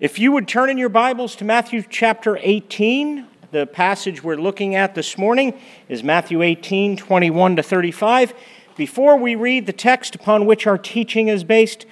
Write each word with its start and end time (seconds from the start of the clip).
If 0.00 0.18
you 0.18 0.32
would 0.32 0.48
turn 0.48 0.70
in 0.70 0.78
your 0.78 0.88
Bibles 0.88 1.36
to 1.36 1.44
Matthew 1.44 1.82
chapter 1.86 2.38
18, 2.40 3.26
the 3.50 3.66
passage 3.66 4.24
we're 4.24 4.36
looking 4.36 4.74
at 4.74 4.94
this 4.94 5.18
morning 5.18 5.60
is 5.90 6.02
Matthew 6.02 6.40
18, 6.40 6.96
21 6.96 7.56
to 7.56 7.62
35. 7.62 8.32
Before 8.78 9.18
we 9.18 9.34
read 9.34 9.66
the 9.66 9.74
text 9.74 10.14
upon 10.14 10.46
which 10.46 10.66
our 10.66 10.78
teaching 10.78 11.28
is 11.28 11.44
based, 11.44 11.84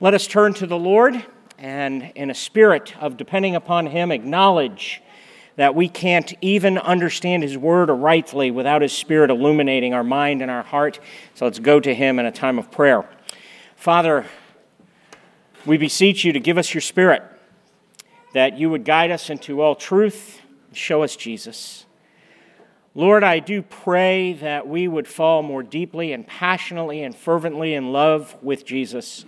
let 0.00 0.14
us 0.14 0.26
turn 0.26 0.52
to 0.54 0.66
the 0.66 0.76
Lord 0.76 1.24
and, 1.56 2.10
in 2.16 2.28
a 2.28 2.34
spirit 2.34 3.00
of 3.00 3.16
depending 3.16 3.54
upon 3.54 3.86
Him, 3.86 4.10
acknowledge 4.10 5.00
that 5.54 5.76
we 5.76 5.88
can't 5.88 6.34
even 6.40 6.76
understand 6.76 7.44
His 7.44 7.56
Word 7.56 7.88
rightly 7.88 8.50
without 8.50 8.82
His 8.82 8.92
Spirit 8.92 9.30
illuminating 9.30 9.94
our 9.94 10.02
mind 10.02 10.42
and 10.42 10.50
our 10.50 10.64
heart. 10.64 10.98
So 11.36 11.44
let's 11.44 11.60
go 11.60 11.78
to 11.78 11.94
Him 11.94 12.18
in 12.18 12.26
a 12.26 12.32
time 12.32 12.58
of 12.58 12.72
prayer. 12.72 13.08
Father, 13.76 14.26
we 15.64 15.76
beseech 15.76 16.24
you 16.24 16.32
to 16.32 16.40
give 16.40 16.58
us 16.58 16.74
your 16.74 16.80
Spirit 16.80 17.22
that 18.34 18.58
you 18.58 18.68
would 18.68 18.84
guide 18.84 19.12
us 19.12 19.30
into 19.30 19.60
all 19.60 19.76
truth, 19.76 20.40
show 20.72 21.04
us 21.04 21.14
Jesus. 21.14 21.86
Lord, 22.96 23.22
I 23.22 23.38
do 23.38 23.62
pray 23.62 24.34
that 24.34 24.66
we 24.66 24.88
would 24.88 25.06
fall 25.06 25.42
more 25.42 25.62
deeply 25.62 26.12
and 26.12 26.26
passionately 26.26 27.02
and 27.04 27.14
fervently 27.14 27.74
in 27.74 27.92
love 27.92 28.36
with 28.42 28.66
Jesus. 28.66 29.24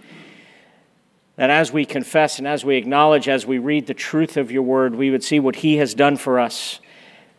That 1.37 1.51
as 1.51 1.73
we 1.73 1.85
confess 1.85 2.39
and 2.39 2.49
as 2.49 2.65
we 2.65 2.77
acknowledge, 2.77 3.29
as 3.29 3.47
we 3.47 3.59
read 3.59 3.87
the 3.87 3.95
truth 3.95 4.37
of 4.37 4.51
your 4.51 4.63
word, 4.63 4.97
we 4.97 5.13
would 5.13 5.23
see 5.23 5.39
what 5.39 5.57
he 5.57 5.77
has 5.77 5.95
done 5.95 6.17
for 6.17 6.41
us 6.41 6.81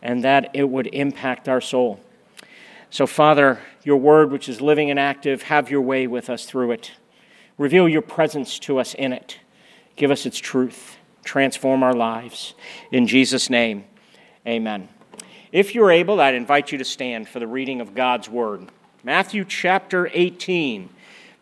and 0.01 0.23
that 0.23 0.51
it 0.53 0.69
would 0.69 0.87
impact 0.87 1.49
our 1.49 1.61
soul. 1.61 1.99
So, 2.89 3.05
Father, 3.05 3.59
your 3.83 3.97
word, 3.97 4.31
which 4.31 4.47
is 4.47 4.61
living 4.61 4.89
and 4.89 4.99
active, 4.99 5.43
have 5.43 5.69
your 5.69 5.81
way 5.81 6.07
with 6.07 6.29
us 6.29 6.45
through 6.45 6.71
it. 6.71 6.91
Reveal 7.57 7.89
your 7.89 8.01
presence 8.01 8.57
to 8.59 8.79
us 8.79 8.93
in 8.93 9.11
it. 9.11 9.39
Give 9.97 10.11
us 10.11 10.25
its 10.25 10.37
truth 10.37 10.96
transform 11.27 11.83
our 11.83 11.93
lives. 11.93 12.55
In 12.91 13.05
Jesus' 13.05 13.49
name, 13.49 13.83
amen. 14.47 14.87
If 15.51 15.75
you're 15.75 15.91
able, 15.91 16.19
I'd 16.19 16.33
invite 16.33 16.71
you 16.71 16.77
to 16.77 16.85
stand 16.85 17.27
for 17.27 17.39
the 17.39 17.47
reading 17.47 17.81
of 17.81 17.93
God's 17.93 18.29
Word. 18.29 18.69
Matthew 19.03 19.45
chapter 19.45 20.09
18, 20.13 20.89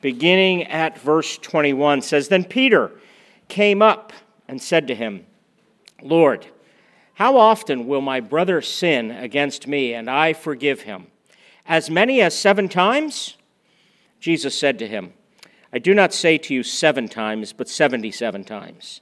beginning 0.02 0.64
at 0.64 1.00
verse 1.00 1.38
21, 1.38 2.02
says 2.02 2.28
Then 2.28 2.44
Peter 2.44 2.92
came 3.48 3.82
up 3.82 4.12
and 4.48 4.62
said 4.62 4.88
to 4.88 4.96
him, 4.96 5.26
Lord, 6.02 6.48
how 7.16 7.38
often 7.38 7.88
will 7.88 8.02
my 8.02 8.20
brother 8.20 8.62
sin 8.62 9.12
against 9.12 9.68
me 9.68 9.94
and 9.94 10.10
I 10.10 10.34
forgive 10.34 10.82
him? 10.82 11.08
As 11.66 11.90
many 11.90 12.22
as 12.22 12.38
seven 12.38 12.68
times? 12.70 13.38
Jesus 14.20 14.58
said 14.58 14.78
to 14.80 14.88
him, 14.88 15.14
I 15.72 15.80
do 15.80 15.94
not 15.94 16.14
say 16.14 16.38
to 16.38 16.54
you 16.54 16.64
seven 16.64 17.08
times, 17.08 17.54
but 17.54 17.70
seventy 17.70 18.12
seven 18.12 18.44
times. 18.44 19.02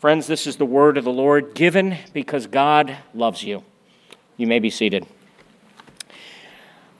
Friends, 0.00 0.26
this 0.26 0.46
is 0.46 0.56
the 0.56 0.64
word 0.64 0.96
of 0.96 1.04
the 1.04 1.12
Lord 1.12 1.52
given 1.52 1.94
because 2.14 2.46
God 2.46 2.96
loves 3.12 3.42
you. 3.42 3.62
You 4.38 4.46
may 4.46 4.58
be 4.58 4.70
seated. 4.70 5.06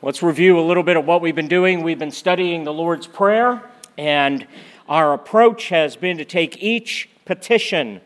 Let's 0.02 0.22
review 0.22 0.58
a 0.58 0.60
little 0.60 0.82
bit 0.82 0.98
of 0.98 1.06
what 1.06 1.22
we've 1.22 1.34
been 1.34 1.48
doing. 1.48 1.82
We've 1.82 1.98
been 1.98 2.10
studying 2.10 2.64
the 2.64 2.74
Lord's 2.74 3.06
Prayer, 3.06 3.62
and 3.96 4.46
our 4.86 5.14
approach 5.14 5.70
has 5.70 5.96
been 5.96 6.18
to 6.18 6.26
take 6.26 6.62
each 6.62 7.08
petition 7.24 8.02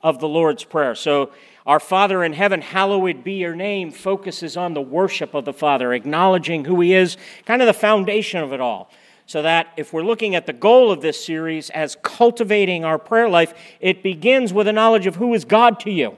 of 0.00 0.20
the 0.20 0.28
Lord's 0.28 0.62
Prayer. 0.62 0.94
So, 0.94 1.32
our 1.66 1.80
Father 1.80 2.22
in 2.22 2.32
heaven, 2.32 2.60
hallowed 2.60 3.24
be 3.24 3.32
your 3.32 3.56
name, 3.56 3.90
focuses 3.90 4.56
on 4.56 4.74
the 4.74 4.80
worship 4.80 5.34
of 5.34 5.44
the 5.44 5.52
Father, 5.52 5.92
acknowledging 5.92 6.66
who 6.66 6.80
He 6.80 6.94
is, 6.94 7.16
kind 7.46 7.62
of 7.62 7.66
the 7.66 7.74
foundation 7.74 8.44
of 8.44 8.52
it 8.52 8.60
all 8.60 8.92
so 9.26 9.42
that 9.42 9.72
if 9.76 9.92
we're 9.92 10.04
looking 10.04 10.36
at 10.36 10.46
the 10.46 10.52
goal 10.52 10.92
of 10.92 11.02
this 11.02 11.24
series 11.24 11.68
as 11.70 11.96
cultivating 12.02 12.84
our 12.84 12.98
prayer 12.98 13.28
life, 13.28 13.52
it 13.80 14.02
begins 14.02 14.52
with 14.52 14.68
a 14.68 14.72
knowledge 14.72 15.06
of 15.06 15.16
who 15.16 15.34
is 15.34 15.44
God 15.44 15.80
to 15.80 15.90
you. 15.90 16.16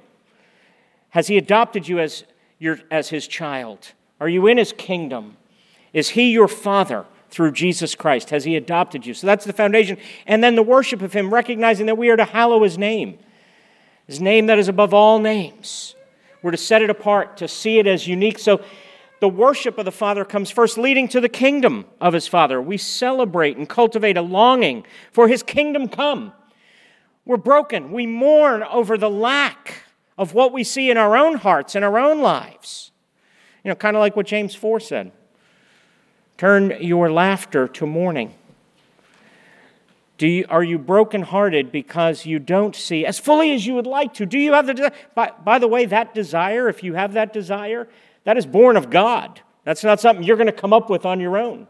Has 1.10 1.26
He 1.26 1.38
adopted 1.38 1.88
you 1.88 1.98
as, 1.98 2.24
your, 2.58 2.78
as 2.90 3.08
His 3.08 3.26
child? 3.26 3.92
Are 4.20 4.28
you 4.28 4.46
in 4.46 4.58
His 4.58 4.72
kingdom? 4.72 5.38
Is 5.94 6.10
He 6.10 6.32
your 6.32 6.48
Father 6.48 7.06
through 7.30 7.52
Jesus 7.52 7.94
Christ? 7.94 8.28
Has 8.28 8.44
He 8.44 8.56
adopted 8.56 9.06
you? 9.06 9.14
So 9.14 9.26
that's 9.26 9.46
the 9.46 9.54
foundation. 9.54 9.96
And 10.26 10.44
then 10.44 10.54
the 10.54 10.62
worship 10.62 11.00
of 11.00 11.14
Him, 11.14 11.32
recognizing 11.32 11.86
that 11.86 11.96
we 11.96 12.10
are 12.10 12.16
to 12.16 12.26
hallow 12.26 12.62
His 12.62 12.76
name, 12.76 13.18
His 14.06 14.20
name 14.20 14.46
that 14.46 14.58
is 14.58 14.68
above 14.68 14.92
all 14.92 15.18
names. 15.18 15.94
We're 16.42 16.50
to 16.50 16.58
set 16.58 16.82
it 16.82 16.90
apart, 16.90 17.38
to 17.38 17.48
see 17.48 17.78
it 17.78 17.86
as 17.86 18.06
unique. 18.06 18.38
So 18.38 18.60
the 19.20 19.28
worship 19.28 19.78
of 19.78 19.84
the 19.84 19.92
Father 19.92 20.24
comes 20.24 20.50
first, 20.50 20.78
leading 20.78 21.08
to 21.08 21.20
the 21.20 21.28
kingdom 21.28 21.86
of 22.00 22.12
his 22.12 22.28
Father. 22.28 22.60
We 22.60 22.76
celebrate 22.76 23.56
and 23.56 23.68
cultivate 23.68 24.16
a 24.16 24.22
longing 24.22 24.84
for 25.12 25.28
his 25.28 25.42
kingdom 25.42 25.88
come. 25.88 26.32
We're 27.24 27.36
broken. 27.36 27.92
We 27.92 28.06
mourn 28.06 28.62
over 28.62 28.96
the 28.96 29.10
lack 29.10 29.82
of 30.16 30.34
what 30.34 30.52
we 30.52 30.64
see 30.64 30.90
in 30.90 30.96
our 30.96 31.16
own 31.16 31.36
hearts 31.36 31.74
and 31.74 31.84
our 31.84 31.98
own 31.98 32.20
lives. 32.20 32.90
You 33.64 33.70
know, 33.70 33.74
kind 33.74 33.96
of 33.96 34.00
like 34.00 34.16
what 34.16 34.26
James 34.26 34.54
4 34.54 34.80
said 34.80 35.12
turn 36.36 36.72
your 36.80 37.10
laughter 37.10 37.66
to 37.66 37.84
mourning. 37.84 38.32
Do 40.18 40.26
you, 40.26 40.46
are 40.48 40.64
you 40.64 40.78
brokenhearted 40.78 41.70
because 41.70 42.26
you 42.26 42.38
don't 42.38 42.74
see 42.74 43.06
as 43.06 43.18
fully 43.18 43.52
as 43.52 43.66
you 43.66 43.74
would 43.74 43.86
like 43.86 44.14
to? 44.14 44.26
Do 44.26 44.38
you 44.38 44.52
have 44.52 44.66
the 44.66 44.74
desire? 44.74 44.92
By, 45.14 45.32
by 45.44 45.58
the 45.58 45.68
way, 45.68 45.84
that 45.86 46.12
desire, 46.12 46.68
if 46.68 46.82
you 46.82 46.94
have 46.94 47.12
that 47.12 47.32
desire, 47.32 47.88
that 48.28 48.36
is 48.36 48.44
born 48.44 48.76
of 48.76 48.90
God. 48.90 49.40
That's 49.64 49.82
not 49.82 50.00
something 50.00 50.22
you're 50.22 50.36
going 50.36 50.48
to 50.48 50.52
come 50.52 50.74
up 50.74 50.90
with 50.90 51.06
on 51.06 51.18
your 51.18 51.38
own. 51.38 51.66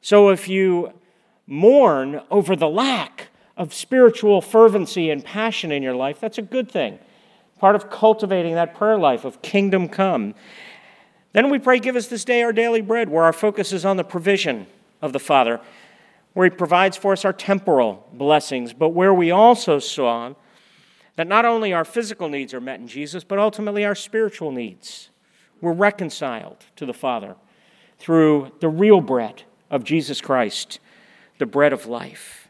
So 0.00 0.28
if 0.28 0.48
you 0.48 0.92
mourn 1.44 2.20
over 2.30 2.54
the 2.54 2.68
lack 2.68 3.30
of 3.56 3.74
spiritual 3.74 4.40
fervency 4.40 5.10
and 5.10 5.24
passion 5.24 5.72
in 5.72 5.82
your 5.82 5.96
life, 5.96 6.20
that's 6.20 6.38
a 6.38 6.42
good 6.42 6.70
thing. 6.70 7.00
Part 7.58 7.74
of 7.74 7.90
cultivating 7.90 8.54
that 8.54 8.76
prayer 8.76 8.96
life 8.96 9.24
of 9.24 9.42
kingdom 9.42 9.88
come. 9.88 10.36
Then 11.32 11.50
we 11.50 11.58
pray, 11.58 11.80
Give 11.80 11.96
us 11.96 12.06
this 12.06 12.24
day 12.24 12.44
our 12.44 12.52
daily 12.52 12.80
bread, 12.80 13.08
where 13.08 13.24
our 13.24 13.32
focus 13.32 13.72
is 13.72 13.84
on 13.84 13.96
the 13.96 14.04
provision 14.04 14.68
of 15.02 15.12
the 15.12 15.18
Father, 15.18 15.60
where 16.34 16.48
He 16.48 16.50
provides 16.50 16.96
for 16.96 17.12
us 17.12 17.24
our 17.24 17.32
temporal 17.32 18.08
blessings, 18.12 18.72
but 18.72 18.90
where 18.90 19.12
we 19.12 19.32
also 19.32 19.80
saw 19.80 20.34
that 21.16 21.26
not 21.26 21.44
only 21.44 21.72
our 21.72 21.84
physical 21.84 22.28
needs 22.28 22.54
are 22.54 22.60
met 22.60 22.78
in 22.78 22.86
Jesus, 22.86 23.24
but 23.24 23.40
ultimately 23.40 23.84
our 23.84 23.96
spiritual 23.96 24.52
needs. 24.52 25.10
We're 25.60 25.72
reconciled 25.72 26.64
to 26.76 26.86
the 26.86 26.94
Father 26.94 27.36
through 27.98 28.52
the 28.60 28.68
real 28.68 29.00
bread 29.00 29.42
of 29.70 29.84
Jesus 29.84 30.20
Christ, 30.20 30.78
the 31.38 31.46
bread 31.46 31.72
of 31.72 31.86
life. 31.86 32.48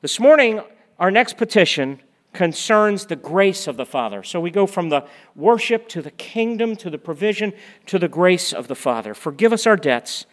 This 0.00 0.18
morning, 0.18 0.62
our 0.98 1.10
next 1.10 1.36
petition 1.36 2.00
concerns 2.32 3.06
the 3.06 3.16
grace 3.16 3.66
of 3.66 3.76
the 3.76 3.86
Father. 3.86 4.22
So 4.22 4.40
we 4.40 4.50
go 4.50 4.66
from 4.66 4.88
the 4.90 5.06
worship 5.34 5.88
to 5.88 6.02
the 6.02 6.10
kingdom 6.10 6.76
to 6.76 6.90
the 6.90 6.98
provision 6.98 7.52
to 7.86 7.98
the 7.98 8.08
grace 8.08 8.52
of 8.52 8.68
the 8.68 8.74
Father. 8.74 9.14
Forgive 9.14 9.52
us 9.52 9.66
our 9.66 9.76
debts 9.76 10.26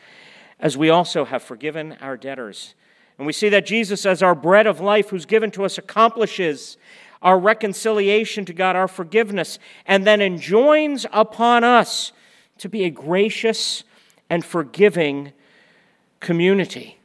as 0.60 0.78
we 0.78 0.90
also 0.90 1.26
have 1.26 1.44
forgiven 1.44 1.94
our 2.02 2.18
debtors. 2.18 2.76
And 3.18 3.26
we 3.26 3.34
see 3.34 3.50
that 3.50 3.66
Jesus, 3.66 4.06
as 4.06 4.22
our 4.22 4.36
bread 4.36 4.68
of 4.68 4.82
life, 4.82 5.10
who's 5.10 5.26
given 5.26 5.52
to 5.52 5.64
us, 5.64 5.78
accomplishes 5.78 6.78
our 7.26 7.40
reconciliation 7.40 8.46
to 8.46 8.54
God, 8.54 8.76
our 8.76 8.88
forgiveness, 8.88 9.58
and 9.88 10.06
then 10.06 10.22
enjoins 10.22 11.08
upon 11.12 11.64
us 11.64 12.14
to 12.60 12.70
be 12.70 12.84
a 12.84 12.90
gracious 12.92 13.84
and 14.30 14.46
forgiving 14.46 15.34
community. 16.20 17.00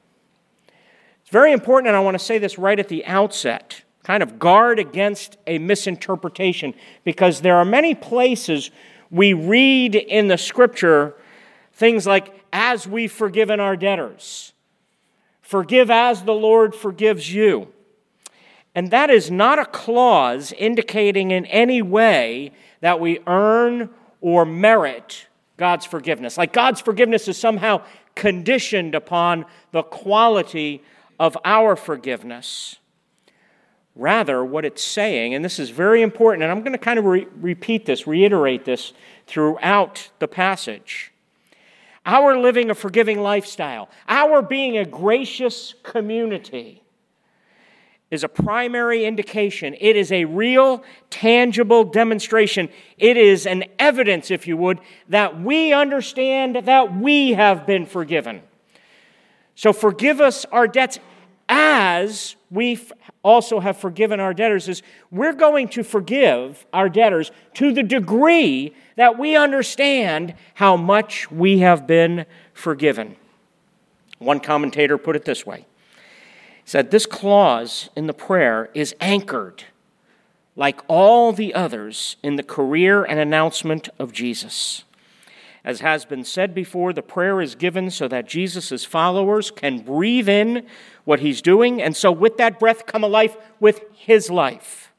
It's 1.23 1.31
very 1.31 1.53
important, 1.53 1.89
and 1.89 1.97
I 1.97 2.01
want 2.01 2.19
to 2.19 2.25
say 2.25 2.37
this 2.37 2.59
right 2.59 2.79
at 2.79 2.89
the 2.89 3.05
outset 3.07 3.83
kind 4.03 4.23
of 4.23 4.39
guard 4.39 4.79
against 4.79 5.39
a 5.47 5.59
misinterpretation 5.59 6.75
because 7.03 7.41
there 7.41 7.57
are 7.57 7.65
many 7.65 7.95
places 7.95 8.71
we 9.11 9.33
read 9.33 9.95
in 9.95 10.29
the 10.29 10.39
scripture 10.39 11.15
things 11.73 12.07
like, 12.07 12.35
as 12.53 12.87
we've 12.87 13.13
forgiven 13.13 13.59
our 13.59 13.77
debtors, 13.77 14.53
forgive 15.41 15.91
as 15.91 16.25
the 16.25 16.35
Lord 16.35 16.75
forgives 16.75 17.33
you. 17.33 17.69
And 18.75 18.91
that 18.91 19.11
is 19.11 19.31
not 19.31 19.59
a 19.59 19.65
clause 19.65 20.53
indicating 20.53 21.31
in 21.31 21.47
any 21.47 21.83
way 21.83 22.53
that 22.81 23.01
we 23.01 23.19
earn 23.27 23.91
or 24.21 24.45
merit 24.45 25.27
God's 25.57 25.87
forgiveness. 25.87 26.39
Like 26.39 26.53
God's 26.53 26.81
forgiveness 26.81 27.29
is 27.29 27.37
somehow 27.37 27.83
conditioned 28.15 28.95
upon 28.95 29.45
the 29.73 29.83
quality 29.83 30.83
of 31.19 31.37
our 31.45 31.77
forgiveness. 31.77 32.77
Rather, 33.97 34.45
what 34.45 34.65
it's 34.65 34.83
saying, 34.83 35.35
and 35.35 35.45
this 35.45 35.59
is 35.59 35.71
very 35.71 36.01
important, 36.01 36.43
and 36.43 36.51
I'm 36.51 36.61
going 36.61 36.73
to 36.73 36.79
kind 36.79 36.99
of 36.99 37.05
re- 37.05 37.27
repeat 37.37 37.87
this, 37.87 38.07
reiterate 38.07 38.65
this 38.65 38.93
throughout 39.27 40.11
the 40.21 40.29
passage. 40.29 41.13
Our 42.07 42.39
living 42.39 42.71
a 42.71 42.75
forgiving 42.75 43.21
lifestyle, 43.21 43.91
our 44.09 44.41
being 44.41 44.79
a 44.79 44.87
gracious 44.87 45.75
community, 45.83 46.83
is 48.11 48.25
a 48.25 48.29
primary 48.29 49.05
indication. 49.05 49.75
It 49.81 49.97
is 49.97 50.11
a 50.11 50.25
real, 50.25 50.83
tangible 51.11 51.85
demonstration. 51.85 52.69
It 52.99 53.17
is 53.17 53.47
an 53.47 53.65
evidence, 53.79 54.31
if 54.31 54.47
you 54.47 54.57
would, 54.57 54.81
that 55.09 55.41
we 55.41 55.73
understand 55.73 56.57
that 56.65 56.97
we 56.97 57.33
have 57.33 57.67
been 57.67 57.87
forgiven. 57.87 58.43
So 59.55 59.73
forgive 59.73 60.21
us 60.21 60.45
our 60.47 60.67
debts 60.67 60.99
as 61.49 62.37
we 62.51 62.81
also 63.23 63.61
have 63.61 63.77
forgiven 63.77 64.21
our 64.21 64.33
debtors 64.33 64.69
is 64.69 64.83
we're 65.11 65.33
going 65.33 65.69
to 65.69 65.83
forgive 65.83 66.65
our 66.73 66.89
debtors 66.89 67.31
to 67.55 67.73
the 67.73 67.83
degree 67.83 68.75
that 68.97 69.19
we 69.19 69.37
understand 69.37 70.35
how 70.55 70.77
much 70.77 71.31
we 71.31 71.59
have 71.59 71.87
been 71.87 72.25
forgiven. 72.55 73.17
One 74.19 74.41
commentator 74.41 74.97
put 74.97 75.17
it 75.17 75.25
this 75.25 75.45
way 75.45 75.67
he 76.71 76.73
said, 76.73 76.93
This 76.93 77.05
clause 77.05 77.91
in 77.97 78.07
the 78.07 78.15
prayer 78.15 78.71
is 78.75 78.95
anchored, 79.01 79.65
like 80.55 80.81
all 80.87 81.33
the 81.33 81.53
others, 81.53 82.15
in 82.23 82.37
the 82.37 82.45
career 82.45 83.03
and 83.03 83.19
announcement 83.19 83.89
of 83.99 84.13
Jesus. 84.13 84.85
As 85.65 85.81
has 85.81 86.05
been 86.05 86.23
said 86.23 86.55
before, 86.55 86.93
the 86.93 87.03
prayer 87.03 87.41
is 87.41 87.57
given 87.57 87.91
so 87.91 88.07
that 88.07 88.29
Jesus' 88.29 88.85
followers 88.85 89.51
can 89.51 89.81
breathe 89.81 90.29
in 90.29 90.65
what 91.05 91.19
he's 91.19 91.43
doing, 91.43 91.83
and 91.83 91.97
so 91.97 92.13
with 92.13 92.37
that 92.37 92.61
breath 92.61 92.87
come 92.87 93.03
a 93.03 93.09
life 93.09 93.37
with 93.59 93.83
his 93.93 94.31
life. 94.31 94.93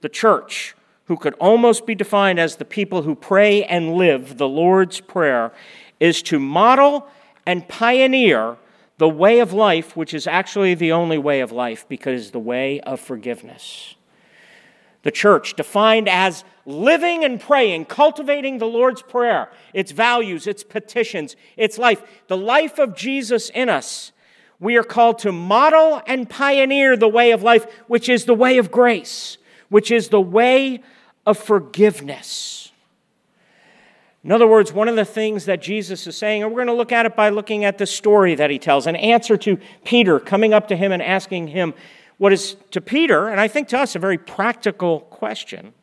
The 0.00 0.08
church, 0.08 0.74
who 1.04 1.16
could 1.16 1.34
almost 1.34 1.86
be 1.86 1.94
defined 1.94 2.40
as 2.40 2.56
the 2.56 2.64
people 2.64 3.02
who 3.02 3.14
pray 3.14 3.62
and 3.62 3.94
live 3.94 4.36
the 4.36 4.48
Lord's 4.48 4.98
Prayer, 5.00 5.52
is 6.00 6.22
to 6.22 6.40
model 6.40 7.06
and 7.46 7.68
pioneer 7.68 8.56
the 8.98 9.08
way 9.08 9.40
of 9.40 9.52
life, 9.52 9.96
which 9.96 10.14
is 10.14 10.26
actually 10.26 10.74
the 10.74 10.92
only 10.92 11.18
way 11.18 11.40
of 11.40 11.52
life 11.52 11.86
because 11.88 12.30
the 12.30 12.38
way 12.38 12.80
of 12.80 13.00
forgiveness. 13.00 13.94
The 15.02 15.10
church, 15.10 15.54
defined 15.54 16.08
as 16.08 16.44
living 16.64 17.22
and 17.22 17.40
praying, 17.40 17.84
cultivating 17.84 18.58
the 18.58 18.66
Lord's 18.66 19.02
Prayer, 19.02 19.50
its 19.72 19.92
values, 19.92 20.46
its 20.46 20.64
petitions, 20.64 21.36
its 21.56 21.78
life, 21.78 22.02
the 22.26 22.36
life 22.36 22.78
of 22.78 22.96
Jesus 22.96 23.50
in 23.50 23.68
us. 23.68 24.12
We 24.58 24.76
are 24.76 24.82
called 24.82 25.18
to 25.20 25.32
model 25.32 26.02
and 26.06 26.28
pioneer 26.28 26.96
the 26.96 27.08
way 27.08 27.30
of 27.30 27.42
life, 27.42 27.66
which 27.86 28.08
is 28.08 28.24
the 28.24 28.34
way 28.34 28.58
of 28.58 28.70
grace, 28.70 29.36
which 29.68 29.90
is 29.90 30.08
the 30.08 30.20
way 30.20 30.82
of 31.26 31.38
forgiveness. 31.38 32.65
In 34.26 34.32
other 34.32 34.48
words, 34.48 34.72
one 34.72 34.88
of 34.88 34.96
the 34.96 35.04
things 35.04 35.44
that 35.44 35.62
Jesus 35.62 36.04
is 36.08 36.16
saying, 36.18 36.42
and 36.42 36.50
we're 36.50 36.64
going 36.64 36.66
to 36.66 36.72
look 36.72 36.90
at 36.90 37.06
it 37.06 37.14
by 37.14 37.28
looking 37.28 37.64
at 37.64 37.78
the 37.78 37.86
story 37.86 38.34
that 38.34 38.50
he 38.50 38.58
tells, 38.58 38.88
an 38.88 38.96
answer 38.96 39.36
to 39.36 39.56
Peter 39.84 40.18
coming 40.18 40.52
up 40.52 40.66
to 40.66 40.74
him 40.74 40.90
and 40.90 41.00
asking 41.00 41.46
him 41.46 41.74
what 42.18 42.32
is 42.32 42.56
to 42.72 42.80
Peter, 42.80 43.28
and 43.28 43.38
I 43.38 43.46
think 43.46 43.68
to 43.68 43.78
us, 43.78 43.94
a 43.94 44.00
very 44.00 44.18
practical 44.18 44.98
question. 44.98 45.74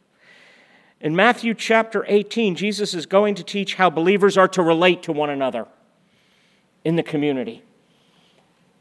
In 1.00 1.16
Matthew 1.16 1.54
chapter 1.54 2.04
18, 2.06 2.56
Jesus 2.56 2.94
is 2.94 3.06
going 3.06 3.36
to 3.36 3.46
teach 3.46 3.76
how 3.76 3.90
believers 3.90 4.38
are 4.38 4.50
to 4.50 4.62
relate 4.62 5.04
to 5.04 5.14
one 5.14 5.30
another 5.30 5.66
in 6.84 6.98
the 6.98 7.04
community. 7.04 7.64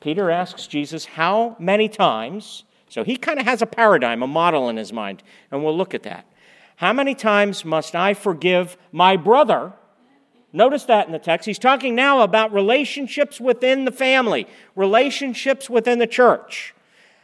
Peter 0.00 0.28
asks 0.28 0.66
Jesus 0.66 1.04
how 1.04 1.54
many 1.60 1.88
times, 1.88 2.64
so 2.88 3.04
he 3.04 3.16
kind 3.16 3.38
of 3.38 3.44
has 3.44 3.62
a 3.62 3.66
paradigm, 3.66 4.24
a 4.24 4.26
model 4.26 4.68
in 4.68 4.76
his 4.76 4.92
mind, 4.92 5.22
and 5.52 5.62
we'll 5.62 5.76
look 5.78 5.94
at 5.94 6.02
that. 6.02 6.26
How 6.82 6.92
many 6.92 7.14
times 7.14 7.64
must 7.64 7.94
I 7.94 8.12
forgive 8.12 8.76
my 8.90 9.16
brother? 9.16 9.72
Notice 10.52 10.82
that 10.86 11.06
in 11.06 11.12
the 11.12 11.20
text. 11.20 11.46
He's 11.46 11.56
talking 11.56 11.94
now 11.94 12.22
about 12.22 12.52
relationships 12.52 13.40
within 13.40 13.84
the 13.84 13.92
family, 13.92 14.48
relationships 14.74 15.70
within 15.70 16.00
the 16.00 16.08
church. 16.08 16.74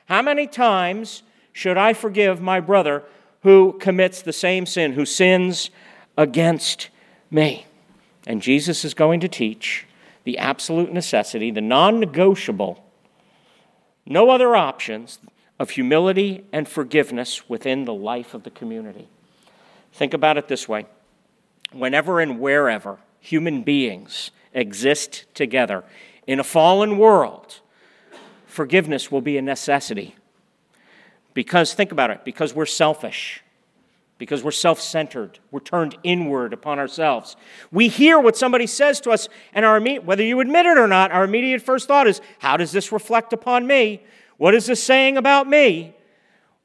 How 0.07 0.23
many 0.23 0.47
times 0.47 1.25
should 1.53 1.77
I 1.77 1.93
forgive 1.93 2.41
my 2.41 2.61
brother 2.61 3.03
who 3.43 3.77
commits 3.81 4.23
the 4.23 4.33
same 4.33 4.65
sin, 4.65 4.93
who 4.93 5.05
sins 5.05 5.71
against 6.17 6.89
me? 7.29 7.67
And 8.29 8.41
Jesus 8.41 8.85
is 8.85 8.95
going 8.95 9.19
to 9.19 9.29
teach 9.29 9.89
the 10.23 10.39
absolute 10.39 10.93
necessity, 10.93 11.51
the 11.51 11.61
non 11.61 11.99
negotiable, 11.99 12.85
no 14.07 14.31
other 14.31 14.55
options 14.55 15.19
of 15.59 15.71
humility 15.71 16.45
and 16.53 16.69
forgiveness 16.69 17.49
within 17.49 17.87
the 17.87 17.95
life 17.95 18.35
of 18.35 18.45
the 18.45 18.51
community. 18.51 19.09
Think 19.99 20.15
about 20.15 20.39
it 20.39 20.47
this 20.47 20.69
way 20.69 20.87
whenever 21.73 22.21
and 22.21 22.39
wherever 22.39 23.01
human 23.19 23.65
beings 23.65 24.31
exist 24.55 25.25
together 25.35 25.83
in 26.25 26.39
a 26.39 26.45
fallen 26.45 26.99
world, 26.99 27.59
forgiveness 28.47 29.11
will 29.11 29.21
be 29.21 29.37
a 29.37 29.43
necessity. 29.43 30.15
Because, 31.35 31.75
think 31.75 31.91
about 31.91 32.11
it, 32.11 32.25
because 32.25 32.55
we're 32.55 32.65
selfish, 32.65 33.43
because 34.19 34.45
we're 34.45 34.53
self 34.53 34.81
centered, 34.81 35.41
we're 35.51 35.59
turned 35.59 35.99
inward 36.05 36.53
upon 36.53 36.79
ourselves. 36.79 37.35
We 37.73 37.89
hear 37.89 38.21
what 38.21 38.37
somebody 38.37 38.69
says 38.69 39.01
to 39.01 39.11
us, 39.11 39.29
and 39.53 39.65
our, 39.65 39.81
whether 39.81 40.23
you 40.23 40.39
admit 40.39 40.65
it 40.67 40.79
or 40.79 40.87
not, 40.87 41.11
our 41.11 41.25
immediate 41.25 41.61
first 41.61 41.89
thought 41.89 42.07
is, 42.07 42.21
How 42.39 42.57
does 42.57 42.71
this 42.71 42.93
reflect 42.93 43.33
upon 43.33 43.67
me? 43.67 44.05
What 44.37 44.55
is 44.55 44.67
this 44.67 44.81
saying 44.81 45.17
about 45.17 45.49
me? 45.49 45.97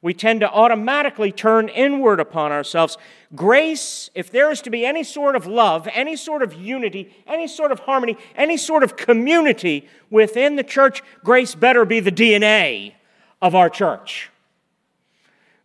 we 0.04 0.12
tend 0.12 0.40
to 0.40 0.50
automatically 0.50 1.32
turn 1.32 1.66
inward 1.70 2.20
upon 2.20 2.52
ourselves. 2.52 2.98
Grace, 3.34 4.10
if 4.14 4.30
there 4.30 4.50
is 4.50 4.60
to 4.62 4.70
be 4.70 4.84
any 4.84 5.02
sort 5.02 5.34
of 5.34 5.46
love, 5.46 5.88
any 5.92 6.14
sort 6.14 6.42
of 6.42 6.54
unity, 6.54 7.14
any 7.26 7.48
sort 7.48 7.72
of 7.72 7.80
harmony, 7.80 8.16
any 8.36 8.56
sort 8.56 8.82
of 8.82 8.96
community 8.96 9.88
within 10.10 10.56
the 10.56 10.62
church, 10.62 11.02
grace 11.24 11.54
better 11.54 11.84
be 11.84 12.00
the 12.00 12.12
DNA 12.12 12.94
of 13.42 13.54
our 13.54 13.68
church. 13.68 14.30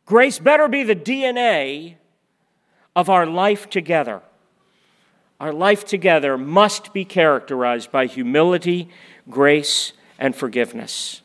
Grace 0.05 0.39
better 0.39 0.67
be 0.67 0.83
the 0.83 0.95
DNA 0.95 1.95
of 2.95 3.09
our 3.09 3.25
life 3.25 3.69
together. 3.69 4.21
Our 5.39 5.53
life 5.53 5.85
together 5.85 6.37
must 6.37 6.91
be 6.91 7.05
characterized 7.05 7.91
by 7.91 8.07
humility, 8.07 8.89
grace, 9.29 9.93
and 10.17 10.35
forgiveness. 10.35 11.21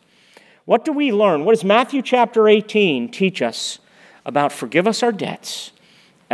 What 0.66 0.84
do 0.84 0.92
we 0.92 1.12
learn? 1.12 1.44
What 1.44 1.54
does 1.54 1.64
Matthew 1.64 2.02
chapter 2.02 2.48
18 2.48 3.10
teach 3.10 3.40
us 3.40 3.78
about 4.26 4.52
forgive 4.52 4.86
us 4.86 5.02
our 5.02 5.12
debts 5.12 5.72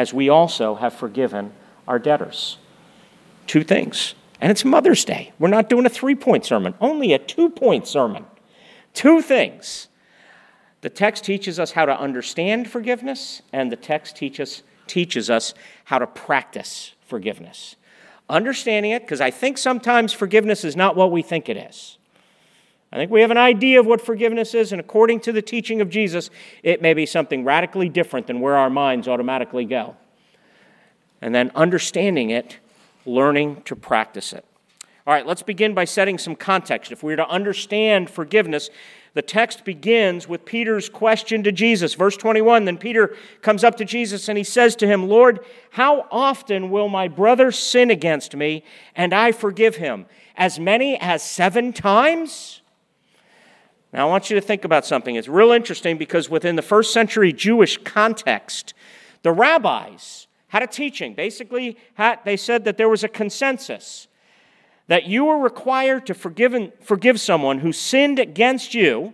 as 0.01 0.15
we 0.15 0.31
also 0.31 0.77
have 0.77 0.95
forgiven 0.95 1.53
our 1.87 1.99
debtors? 1.99 2.57
Two 3.47 3.63
things. 3.63 4.15
And 4.41 4.51
it's 4.51 4.65
Mother's 4.65 5.05
Day. 5.05 5.35
We're 5.39 5.49
not 5.49 5.69
doing 5.69 5.85
a 5.85 5.91
three 5.91 6.15
point 6.15 6.47
sermon, 6.47 6.73
only 6.81 7.13
a 7.13 7.19
two 7.19 7.51
point 7.51 7.87
sermon. 7.87 8.25
Two 8.95 9.21
things. 9.21 9.89
The 10.81 10.89
text 10.89 11.25
teaches 11.25 11.61
us 11.61 11.73
how 11.73 11.85
to 11.85 12.01
understand 12.01 12.71
forgiveness, 12.71 13.43
and 13.53 13.71
the 13.71 13.77
text 13.77 14.17
teaches, 14.17 14.63
teaches 14.87 15.29
us 15.29 15.53
how 15.85 15.99
to 15.99 16.07
practice 16.07 16.95
forgiveness. 17.03 17.77
Understanding 18.31 18.93
it, 18.93 19.03
because 19.03 19.21
I 19.21 19.31
think 19.31 19.59
sometimes 19.59 20.15
forgiveness 20.15 20.65
is 20.65 20.77
not 20.77 20.97
what 20.97 21.13
we 21.13 21.21
think 21.21 21.51
it 21.51 21.59
is. 21.59 21.99
I 22.93 22.97
think 22.97 23.11
we 23.11 23.21
have 23.21 23.31
an 23.31 23.39
idea 23.39 23.79
of 23.79 23.87
what 23.87 24.01
forgiveness 24.01 24.53
is, 24.53 24.73
and 24.73 24.81
according 24.81 25.21
to 25.21 25.33
the 25.33 25.43
teaching 25.43 25.81
of 25.81 25.91
Jesus, 25.91 26.29
it 26.63 26.83
may 26.83 26.93
be 26.93 27.07
something 27.07 27.45
radically 27.45 27.89
different 27.89 28.27
than 28.27 28.41
where 28.41 28.57
our 28.57 28.71
minds 28.71 29.07
automatically 29.07 29.65
go. 29.65 29.97
And 31.23 31.33
then 31.35 31.53
understanding 31.55 32.31
it, 32.31 32.59
learning 33.07 33.63
to 33.67 33.77
practice 33.77 34.33
it. 34.33 34.45
All 35.07 35.15
right, 35.15 35.27
let's 35.27 35.43
begin 35.43 35.73
by 35.73 35.85
setting 35.85 36.19
some 36.19 36.35
context. 36.35 36.91
If 36.91 37.03
we 37.03 37.13
are 37.13 37.17
to 37.17 37.29
understand 37.29 38.11
forgiveness, 38.11 38.71
the 39.15 39.23
text 39.23 39.65
begins 39.65 40.29
with 40.29 40.45
Peter's 40.45 40.89
question 40.89 41.43
to 41.45 41.53
Jesus. 41.53 41.95
Verse 41.95 42.17
21 42.17 42.65
Then 42.65 42.77
Peter 42.77 43.17
comes 43.41 43.65
up 43.65 43.77
to 43.77 43.85
Jesus 43.85 44.29
and 44.29 44.37
he 44.37 44.45
says 44.45 44.77
to 44.77 44.87
him, 44.87 45.09
Lord, 45.09 45.41
how 45.71 46.07
often 46.11 46.71
will 46.71 46.89
my 46.89 47.09
brother 47.09 47.51
sin 47.51 47.91
against 47.91 48.37
me 48.37 48.63
and 48.95 49.15
I 49.15 49.33
forgive 49.33 49.77
him? 49.77 50.07
As 50.37 50.61
many 50.61 50.99
as 51.01 51.23
seven 51.23 51.73
times? 51.73 52.61
Now, 53.93 54.07
I 54.07 54.11
want 54.11 54.31
you 54.31 54.37
to 54.37 54.41
think 54.41 54.65
about 54.65 54.87
something. 54.87 55.17
It's 55.17 55.29
real 55.29 55.51
interesting 55.51 55.99
because 55.99 56.31
within 56.31 56.57
the 56.57 56.63
first 56.63 56.93
century 56.93 57.33
Jewish 57.33 57.77
context, 57.79 58.73
the 59.23 59.33
rabbis 59.33 60.29
had 60.49 60.63
a 60.63 60.67
teaching. 60.67 61.15
Basically, 61.15 61.77
they 62.25 62.37
said 62.37 62.65
that 62.65 62.77
there 62.77 62.89
was 62.89 63.03
a 63.03 63.09
consensus 63.09 64.07
that 64.87 65.07
you 65.07 65.25
were 65.25 65.39
required 65.39 66.07
to 66.07 66.15
forgive, 66.15 66.73
forgive 66.81 67.21
someone 67.21 67.61
who 67.61 67.73
sinned 67.73 68.19
against 68.19 68.75
you 68.75 69.13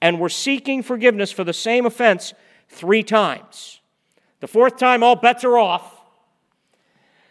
and 0.00 0.20
were 0.20 0.28
seeking 0.28 0.82
forgiveness 0.82 1.30
for 1.32 1.44
the 1.44 1.52
same 1.52 1.84
offense 1.86 2.32
three 2.68 3.02
times. 3.02 3.80
The 4.40 4.48
fourth 4.48 4.76
time, 4.76 5.02
all 5.02 5.16
bets 5.16 5.44
are 5.44 5.58
off. 5.58 6.00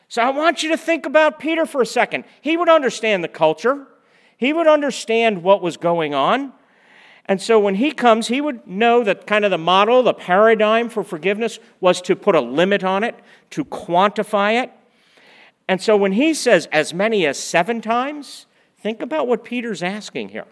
So 0.09 0.21
I 0.21 0.29
want 0.29 0.63
you 0.63 0.69
to 0.69 0.77
think 0.77 1.05
about 1.05 1.39
Peter 1.39 1.65
for 1.65 1.81
a 1.81 1.85
second. 1.85 2.25
He 2.41 2.57
would 2.57 2.69
understand 2.69 3.23
the 3.23 3.29
culture, 3.29 3.87
he 4.35 4.53
would 4.53 4.67
understand 4.67 5.43
what 5.43 5.61
was 5.61 5.77
going 5.77 6.13
on. 6.13 6.53
And 7.27 7.41
so 7.41 7.59
when 7.59 7.75
he 7.75 7.91
comes, 7.91 8.27
he 8.27 8.39
would 8.39 8.65
know 8.65 9.03
that 9.03 9.27
kind 9.27 9.43
of 9.43 9.51
the 9.51 9.57
model, 9.57 10.01
the 10.01 10.13
paradigm 10.13 10.87
for 10.87 11.03
forgiveness 11.03 11.59
was 11.81 12.01
to 12.03 12.15
put 12.15 12.35
a 12.35 12.41
limit 12.41 12.83
on 12.83 13.03
it, 13.03 13.15
to 13.51 13.65
quantify 13.65 14.63
it. 14.63 14.71
And 15.67 15.81
so 15.81 15.97
when 15.97 16.13
he 16.13 16.33
says 16.33 16.67
as 16.71 16.93
many 16.93 17.25
as 17.25 17.37
seven 17.37 17.81
times, 17.81 18.45
think 18.79 19.01
about 19.01 19.27
what 19.27 19.43
Peter's 19.43 19.83
asking 19.83 20.29
here. 20.29 20.45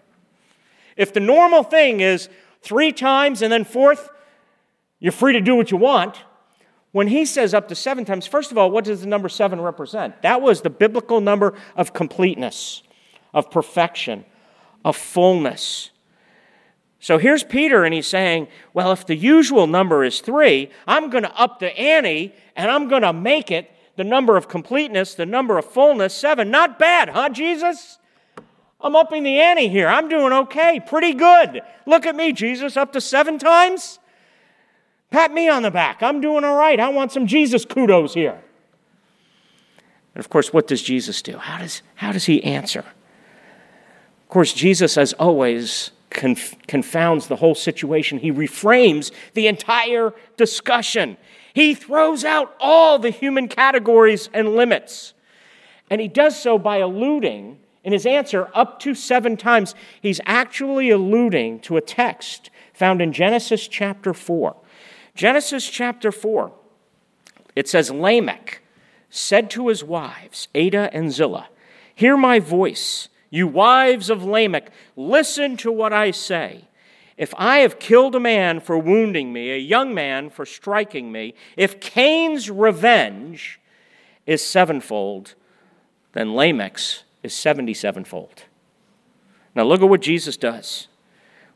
If 0.96 1.14
the 1.14 1.20
normal 1.20 1.62
thing 1.62 2.00
is 2.00 2.28
three 2.60 2.92
times 2.92 3.40
and 3.40 3.50
then 3.50 3.64
fourth, 3.64 4.10
you're 4.98 5.12
free 5.12 5.32
to 5.32 5.40
do 5.40 5.54
what 5.54 5.70
you 5.70 5.78
want. 5.78 6.22
When 6.92 7.08
he 7.08 7.24
says 7.24 7.54
up 7.54 7.68
to 7.68 7.74
seven 7.74 8.04
times, 8.04 8.26
first 8.26 8.50
of 8.50 8.58
all, 8.58 8.70
what 8.70 8.84
does 8.84 9.00
the 9.02 9.06
number 9.06 9.28
seven 9.28 9.60
represent? 9.60 10.22
That 10.22 10.40
was 10.40 10.62
the 10.62 10.70
biblical 10.70 11.20
number 11.20 11.54
of 11.76 11.92
completeness, 11.92 12.82
of 13.34 13.50
perfection, 13.50 14.24
of 14.84 14.96
fullness. 14.96 15.90
So 17.06 17.18
here's 17.18 17.44
Peter, 17.44 17.84
and 17.84 17.94
he's 17.94 18.08
saying, 18.08 18.48
Well, 18.74 18.90
if 18.90 19.06
the 19.06 19.14
usual 19.14 19.68
number 19.68 20.02
is 20.02 20.20
three, 20.20 20.70
I'm 20.88 21.08
going 21.08 21.22
to 21.22 21.32
up 21.40 21.60
the 21.60 21.70
ante 21.78 22.34
and 22.56 22.68
I'm 22.68 22.88
going 22.88 23.02
to 23.02 23.12
make 23.12 23.52
it 23.52 23.70
the 23.94 24.02
number 24.02 24.36
of 24.36 24.48
completeness, 24.48 25.14
the 25.14 25.24
number 25.24 25.56
of 25.56 25.66
fullness, 25.66 26.12
seven. 26.12 26.50
Not 26.50 26.80
bad, 26.80 27.10
huh, 27.10 27.28
Jesus? 27.28 27.98
I'm 28.80 28.96
upping 28.96 29.22
the 29.22 29.38
ante 29.38 29.68
here. 29.68 29.86
I'm 29.86 30.08
doing 30.08 30.32
okay, 30.32 30.80
pretty 30.84 31.12
good. 31.12 31.62
Look 31.86 32.06
at 32.06 32.16
me, 32.16 32.32
Jesus, 32.32 32.76
up 32.76 32.92
to 32.94 33.00
seven 33.00 33.38
times. 33.38 34.00
Pat 35.12 35.30
me 35.30 35.48
on 35.48 35.62
the 35.62 35.70
back. 35.70 36.02
I'm 36.02 36.20
doing 36.20 36.42
all 36.42 36.56
right. 36.58 36.80
I 36.80 36.88
want 36.88 37.12
some 37.12 37.28
Jesus 37.28 37.64
kudos 37.64 38.14
here. 38.14 38.42
And 40.16 40.18
of 40.18 40.28
course, 40.28 40.52
what 40.52 40.66
does 40.66 40.82
Jesus 40.82 41.22
do? 41.22 41.38
How 41.38 41.58
does, 41.58 41.82
how 41.94 42.10
does 42.10 42.24
he 42.24 42.42
answer? 42.42 42.80
Of 42.80 44.28
course, 44.28 44.52
Jesus, 44.52 44.98
as 44.98 45.12
always, 45.12 45.92
conf- 46.10 46.56
confounds 46.66 47.26
the 47.26 47.36
whole 47.36 47.54
situation. 47.54 48.18
He 48.18 48.32
reframes 48.32 49.12
the 49.34 49.46
entire 49.46 50.12
discussion. 50.36 51.16
He 51.54 51.74
throws 51.74 52.24
out 52.24 52.54
all 52.60 52.98
the 52.98 53.10
human 53.10 53.48
categories 53.48 54.28
and 54.32 54.54
limits. 54.54 55.14
And 55.90 56.00
he 56.00 56.08
does 56.08 56.40
so 56.40 56.58
by 56.58 56.78
alluding 56.78 57.58
in 57.84 57.92
his 57.92 58.04
answer 58.04 58.50
up 58.52 58.80
to 58.80 58.94
seven 58.94 59.36
times. 59.36 59.74
He's 60.00 60.20
actually 60.26 60.90
alluding 60.90 61.60
to 61.60 61.76
a 61.76 61.80
text 61.80 62.50
found 62.74 63.00
in 63.00 63.12
Genesis 63.12 63.66
chapter 63.68 64.12
4. 64.12 64.56
Genesis 65.14 65.68
chapter 65.70 66.12
4, 66.12 66.52
it 67.54 67.66
says, 67.66 67.90
Lamech 67.90 68.60
said 69.08 69.48
to 69.50 69.68
his 69.68 69.82
wives, 69.82 70.48
Adah 70.54 70.90
and 70.92 71.10
Zillah, 71.10 71.48
Hear 71.94 72.18
my 72.18 72.38
voice 72.38 73.08
you 73.30 73.46
wives 73.46 74.10
of 74.10 74.24
Lamech, 74.24 74.70
listen 74.96 75.56
to 75.58 75.72
what 75.72 75.92
I 75.92 76.10
say. 76.10 76.64
If 77.16 77.32
I 77.38 77.58
have 77.58 77.78
killed 77.78 78.14
a 78.14 78.20
man 78.20 78.60
for 78.60 78.76
wounding 78.76 79.32
me, 79.32 79.50
a 79.50 79.58
young 79.58 79.94
man 79.94 80.28
for 80.28 80.44
striking 80.44 81.10
me, 81.10 81.34
if 81.56 81.80
Cain's 81.80 82.50
revenge 82.50 83.58
is 84.26 84.44
sevenfold, 84.44 85.34
then 86.12 86.34
Lamech's 86.34 87.04
is 87.22 87.32
77fold. 87.32 88.44
Now 89.54 89.64
look 89.64 89.80
at 89.80 89.88
what 89.88 90.02
Jesus 90.02 90.36
does. 90.36 90.88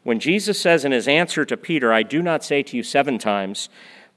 When 0.02 0.18
Jesus 0.18 0.58
says 0.58 0.84
in 0.84 0.92
his 0.92 1.06
answer 1.06 1.44
to 1.44 1.56
Peter, 1.56 1.92
I 1.92 2.02
do 2.02 2.22
not 2.22 2.42
say 2.42 2.62
to 2.62 2.76
you 2.76 2.82
seven 2.82 3.18
times, 3.18 3.68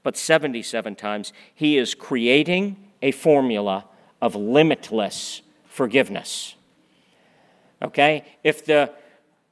but 0.02 0.16
77 0.16 0.94
times, 0.96 1.32
he 1.54 1.76
is 1.76 1.94
creating 1.94 2.76
a 3.02 3.10
formula 3.10 3.84
of 4.22 4.34
limitless 4.34 5.42
forgiveness. 5.66 6.54
Okay? 7.84 8.24
If 8.42 8.64
the 8.64 8.90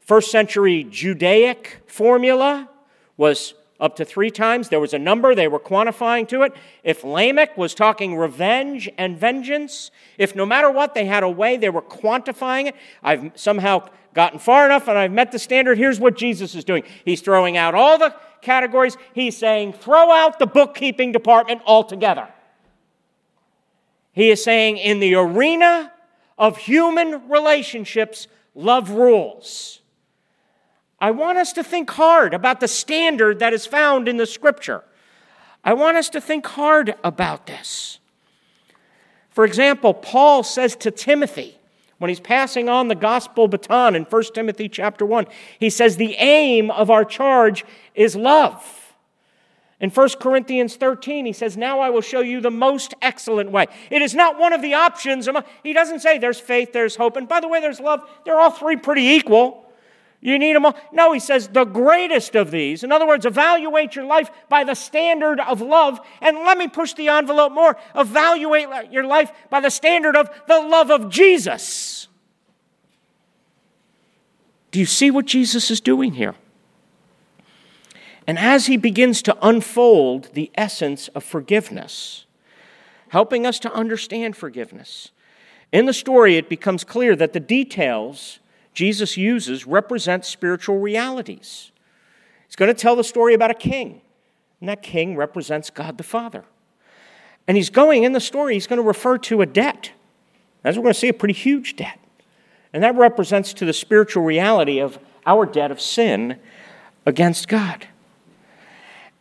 first 0.00 0.30
century 0.30 0.84
Judaic 0.84 1.82
formula 1.86 2.68
was 3.16 3.54
up 3.78 3.96
to 3.96 4.04
three 4.04 4.30
times, 4.30 4.68
there 4.68 4.80
was 4.80 4.94
a 4.94 4.98
number, 4.98 5.34
they 5.34 5.48
were 5.48 5.60
quantifying 5.60 6.26
to 6.28 6.42
it. 6.42 6.54
If 6.82 7.04
Lamech 7.04 7.56
was 7.58 7.74
talking 7.74 8.16
revenge 8.16 8.88
and 8.96 9.18
vengeance, 9.18 9.90
if 10.18 10.34
no 10.34 10.46
matter 10.46 10.70
what 10.70 10.94
they 10.94 11.04
had 11.04 11.22
a 11.22 11.28
way, 11.28 11.56
they 11.56 11.68
were 11.68 11.82
quantifying 11.82 12.66
it. 12.66 12.76
I've 13.02 13.32
somehow 13.34 13.88
gotten 14.14 14.38
far 14.38 14.64
enough 14.64 14.88
and 14.88 14.96
I've 14.96 15.12
met 15.12 15.32
the 15.32 15.38
standard. 15.38 15.78
Here's 15.78 15.98
what 16.00 16.16
Jesus 16.16 16.54
is 16.54 16.64
doing 16.64 16.84
He's 17.04 17.20
throwing 17.20 17.56
out 17.56 17.74
all 17.74 17.98
the 17.98 18.14
categories. 18.40 18.96
He's 19.14 19.36
saying, 19.36 19.74
throw 19.74 20.10
out 20.10 20.38
the 20.38 20.46
bookkeeping 20.46 21.12
department 21.12 21.62
altogether. 21.66 22.28
He 24.12 24.30
is 24.30 24.44
saying, 24.44 24.76
in 24.76 25.00
the 25.00 25.14
arena 25.14 25.92
of 26.42 26.56
human 26.56 27.28
relationships, 27.28 28.26
love 28.56 28.90
rules. 28.90 29.78
I 30.98 31.12
want 31.12 31.38
us 31.38 31.52
to 31.52 31.62
think 31.62 31.88
hard 31.88 32.34
about 32.34 32.58
the 32.58 32.66
standard 32.66 33.38
that 33.38 33.52
is 33.52 33.64
found 33.64 34.08
in 34.08 34.16
the 34.16 34.26
scripture. 34.26 34.82
I 35.62 35.74
want 35.74 35.98
us 35.98 36.08
to 36.08 36.20
think 36.20 36.44
hard 36.44 36.96
about 37.04 37.46
this. 37.46 38.00
For 39.30 39.44
example, 39.44 39.94
Paul 39.94 40.42
says 40.42 40.74
to 40.76 40.90
Timothy, 40.90 41.58
when 41.98 42.08
he's 42.08 42.18
passing 42.18 42.68
on 42.68 42.88
the 42.88 42.96
gospel 42.96 43.46
baton 43.46 43.94
in 43.94 44.02
1 44.02 44.22
Timothy 44.34 44.68
chapter 44.68 45.06
1, 45.06 45.26
he 45.60 45.70
says, 45.70 45.96
The 45.96 46.16
aim 46.16 46.72
of 46.72 46.90
our 46.90 47.04
charge 47.04 47.64
is 47.94 48.16
love. 48.16 48.81
In 49.82 49.90
1 49.90 50.08
Corinthians 50.20 50.76
13, 50.76 51.26
he 51.26 51.32
says, 51.32 51.56
Now 51.56 51.80
I 51.80 51.90
will 51.90 52.00
show 52.00 52.20
you 52.20 52.40
the 52.40 52.52
most 52.52 52.94
excellent 53.02 53.50
way. 53.50 53.66
It 53.90 54.00
is 54.00 54.14
not 54.14 54.38
one 54.38 54.52
of 54.52 54.62
the 54.62 54.74
options. 54.74 55.28
He 55.64 55.72
doesn't 55.72 55.98
say 55.98 56.18
there's 56.18 56.38
faith, 56.38 56.72
there's 56.72 56.94
hope, 56.94 57.16
and 57.16 57.28
by 57.28 57.40
the 57.40 57.48
way, 57.48 57.60
there's 57.60 57.80
love. 57.80 58.08
They're 58.24 58.38
all 58.38 58.52
three 58.52 58.76
pretty 58.76 59.02
equal. 59.02 59.68
You 60.20 60.38
need 60.38 60.54
them 60.54 60.64
all. 60.64 60.76
No, 60.92 61.12
he 61.12 61.18
says 61.18 61.48
the 61.48 61.64
greatest 61.64 62.36
of 62.36 62.52
these. 62.52 62.84
In 62.84 62.92
other 62.92 63.08
words, 63.08 63.26
evaluate 63.26 63.96
your 63.96 64.04
life 64.04 64.30
by 64.48 64.62
the 64.62 64.76
standard 64.76 65.40
of 65.40 65.60
love. 65.60 65.98
And 66.20 66.38
let 66.38 66.56
me 66.56 66.68
push 66.68 66.92
the 66.92 67.08
envelope 67.08 67.50
more. 67.50 67.76
Evaluate 67.96 68.92
your 68.92 69.04
life 69.04 69.32
by 69.50 69.58
the 69.58 69.68
standard 69.68 70.14
of 70.14 70.30
the 70.46 70.60
love 70.60 70.92
of 70.92 71.08
Jesus. 71.08 72.06
Do 74.70 74.78
you 74.78 74.86
see 74.86 75.10
what 75.10 75.26
Jesus 75.26 75.72
is 75.72 75.80
doing 75.80 76.12
here? 76.12 76.36
And 78.26 78.38
as 78.38 78.66
he 78.66 78.76
begins 78.76 79.22
to 79.22 79.36
unfold 79.42 80.30
the 80.34 80.50
essence 80.54 81.08
of 81.08 81.24
forgiveness, 81.24 82.24
helping 83.08 83.46
us 83.46 83.58
to 83.60 83.72
understand 83.72 84.36
forgiveness, 84.36 85.10
in 85.72 85.86
the 85.86 85.92
story 85.92 86.36
it 86.36 86.48
becomes 86.48 86.84
clear 86.84 87.16
that 87.16 87.32
the 87.32 87.40
details 87.40 88.38
Jesus 88.74 89.16
uses 89.16 89.66
represent 89.66 90.24
spiritual 90.24 90.78
realities. 90.78 91.72
He's 92.46 92.56
going 92.56 92.74
to 92.74 92.80
tell 92.80 92.96
the 92.96 93.04
story 93.04 93.34
about 93.34 93.50
a 93.50 93.54
king, 93.54 94.00
and 94.60 94.68
that 94.68 94.82
king 94.82 95.16
represents 95.16 95.70
God 95.70 95.98
the 95.98 96.04
Father. 96.04 96.44
And 97.48 97.56
he's 97.56 97.70
going 97.70 98.04
in 98.04 98.12
the 98.12 98.20
story, 98.20 98.54
he's 98.54 98.66
going 98.66 98.80
to 98.80 98.86
refer 98.86 99.18
to 99.18 99.42
a 99.42 99.46
debt. 99.46 99.90
As 100.64 100.76
we're 100.76 100.84
going 100.84 100.94
to 100.94 101.00
see, 101.00 101.08
a 101.08 101.14
pretty 101.14 101.34
huge 101.34 101.76
debt. 101.76 101.98
And 102.72 102.82
that 102.82 102.94
represents 102.94 103.52
to 103.54 103.64
the 103.64 103.72
spiritual 103.72 104.22
reality 104.22 104.78
of 104.78 104.98
our 105.26 105.44
debt 105.44 105.70
of 105.70 105.80
sin 105.80 106.38
against 107.04 107.48
God. 107.48 107.88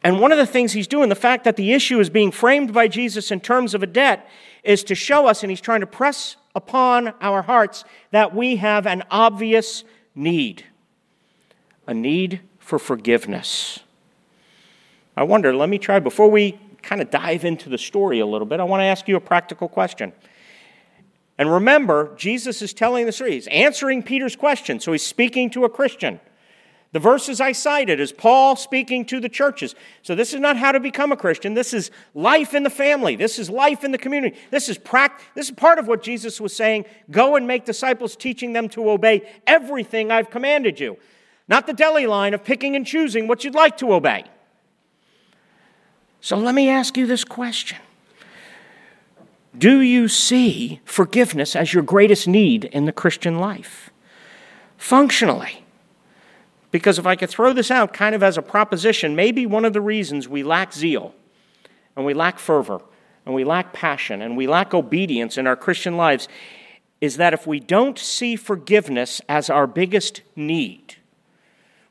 And 0.04 0.20
one 0.20 0.32
of 0.32 0.38
the 0.38 0.48
things 0.48 0.74
he's 0.74 0.88
doing, 0.88 1.10
the 1.10 1.16
fact 1.16 1.44
that 1.44 1.58
the 1.58 1.74
issue 1.74 2.00
is 2.00 2.10
being 2.10 2.32
framed 2.32 2.74
by 2.74 2.88
Jesus 2.88 3.32
in 3.32 3.40
terms 3.40 3.74
of 3.74 3.84
a 3.84 3.88
debt, 3.88 4.28
is 4.64 4.84
to 4.86 4.96
show 4.96 5.28
us, 5.28 5.44
and 5.44 5.52
he's 5.52 5.62
trying 5.62 5.82
to 5.82 5.88
press 5.88 6.38
upon 6.56 7.14
our 7.22 7.44
hearts, 7.44 7.84
that 8.10 8.36
we 8.36 8.56
have 8.56 8.88
an 8.88 9.04
obvious 9.12 9.84
need. 10.16 10.66
a 11.88 11.94
need 11.94 12.42
for 12.60 12.80
forgiveness. 12.80 13.80
I 15.16 15.24
wonder, 15.24 15.54
let 15.54 15.70
me 15.70 15.78
try, 15.78 16.00
before 16.00 16.30
we 16.30 16.58
kind 16.82 17.02
of 17.02 17.12
dive 17.12 17.46
into 17.46 17.70
the 17.70 17.78
story 17.78 18.20
a 18.20 18.26
little 18.26 18.48
bit, 18.48 18.60
I 18.60 18.64
want 18.64 18.82
to 18.82 18.86
ask 18.86 19.08
you 19.08 19.16
a 19.16 19.22
practical 19.22 19.68
question. 19.68 20.14
And 21.38 21.52
remember, 21.52 22.16
Jesus 22.16 22.62
is 22.62 22.74
telling 22.74 23.06
the 23.06 23.12
story. 23.12 23.34
He's 23.34 23.48
answering 23.48 24.04
Peter's 24.04 24.36
question, 24.36 24.80
so 24.80 24.92
he's 24.92 25.06
speaking 25.06 25.50
to 25.52 25.66
a 25.66 25.70
Christian. 25.70 26.20
The 26.94 27.00
verses 27.00 27.40
I 27.40 27.54
cited 27.54 28.02
is 28.02 28.12
Paul 28.12 28.58
speaking 28.58 29.06
to 29.06 29.22
the 29.22 29.30
churches. 29.30 29.76
So 30.02 30.14
this 30.14 30.34
is 30.34 30.42
not 30.42 30.58
how 30.58 30.74
to 30.74 30.80
become 30.80 31.14
a 31.14 31.18
Christian. 31.18 31.54
This 31.54 31.74
is 31.74 31.90
life 32.14 32.54
in 32.54 32.64
the 32.64 32.70
family. 32.70 33.16
This 33.16 33.40
is 33.40 33.50
life 33.50 33.86
in 33.86 33.92
the 33.92 33.98
community. 33.98 34.38
This 34.50 34.68
is 34.68 34.78
pract- 34.78 35.22
this 35.34 35.48
is 35.48 35.56
part 35.56 35.80
of 35.80 35.88
what 35.88 36.04
Jesus 36.04 36.42
was 36.42 36.54
saying, 36.54 36.84
go 37.10 37.38
and 37.38 37.48
make 37.48 37.64
disciples 37.64 38.18
teaching 38.18 38.52
them 38.52 38.68
to 38.70 38.90
obey 38.90 39.22
everything 39.48 40.12
I've 40.12 40.30
commanded 40.30 40.82
you. 40.82 40.98
Not 41.48 41.66
the 41.66 41.74
deli 41.74 42.08
line 42.08 42.34
of 42.34 42.44
picking 42.44 42.76
and 42.76 42.86
choosing 42.86 43.28
what 43.28 43.46
you'd 43.46 43.56
like 43.56 43.78
to 43.78 43.94
obey. 43.94 44.26
So 46.20 46.38
let 46.38 46.54
me 46.54 46.70
ask 46.70 46.98
you 46.98 47.08
this 47.08 47.24
question. 47.24 47.80
Do 49.58 49.80
you 49.80 50.08
see 50.08 50.82
forgiveness 50.86 51.56
as 51.56 51.74
your 51.74 51.84
greatest 51.84 52.28
need 52.28 52.66
in 52.66 52.86
the 52.86 52.92
Christian 52.92 53.40
life? 53.40 53.90
Functionally, 54.78 55.61
because 56.72 56.98
if 56.98 57.06
I 57.06 57.16
could 57.16 57.30
throw 57.30 57.54
this 57.54 57.70
out 57.70 57.94
kind 57.94 58.16
of 58.16 58.24
as 58.24 58.38
a 58.38 58.42
proposition, 58.42 59.16
maybe 59.16 59.46
one 59.46 59.66
of 59.66 59.74
the 59.74 59.82
reasons 59.82 60.28
we 60.28 60.42
lack 60.42 60.74
zeal 60.74 61.14
and 61.96 62.06
we 62.06 62.14
lack 62.14 62.40
fervor 62.40 62.82
and 63.26 63.36
we 63.36 63.44
lack 63.44 63.74
passion 63.74 64.22
and 64.22 64.36
we 64.36 64.48
lack 64.48 64.74
obedience 64.74 65.38
in 65.38 65.48
our 65.48 65.56
Christian 65.56 65.98
lives 65.98 66.28
is 67.02 67.18
that 67.18 67.34
if 67.34 67.46
we 67.46 67.60
don't 67.60 68.00
see 68.00 68.36
forgiveness 68.36 69.22
as 69.28 69.50
our 69.50 69.68
biggest 69.68 70.22
need, 70.36 70.96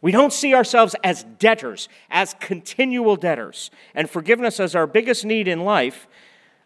we 0.01 0.13
don't 0.13 0.33
see 0.33 0.55
ourselves 0.55 0.97
as 1.05 1.25
debtors, 1.25 1.89
as 2.11 2.35
continual 2.41 3.17
debtors, 3.17 3.71
and 3.95 4.09
forgiveness 4.09 4.59
as 4.59 4.75
our 4.75 4.87
biggest 4.87 5.25
need 5.25 5.47
in 5.47 5.61
life, 5.61 6.09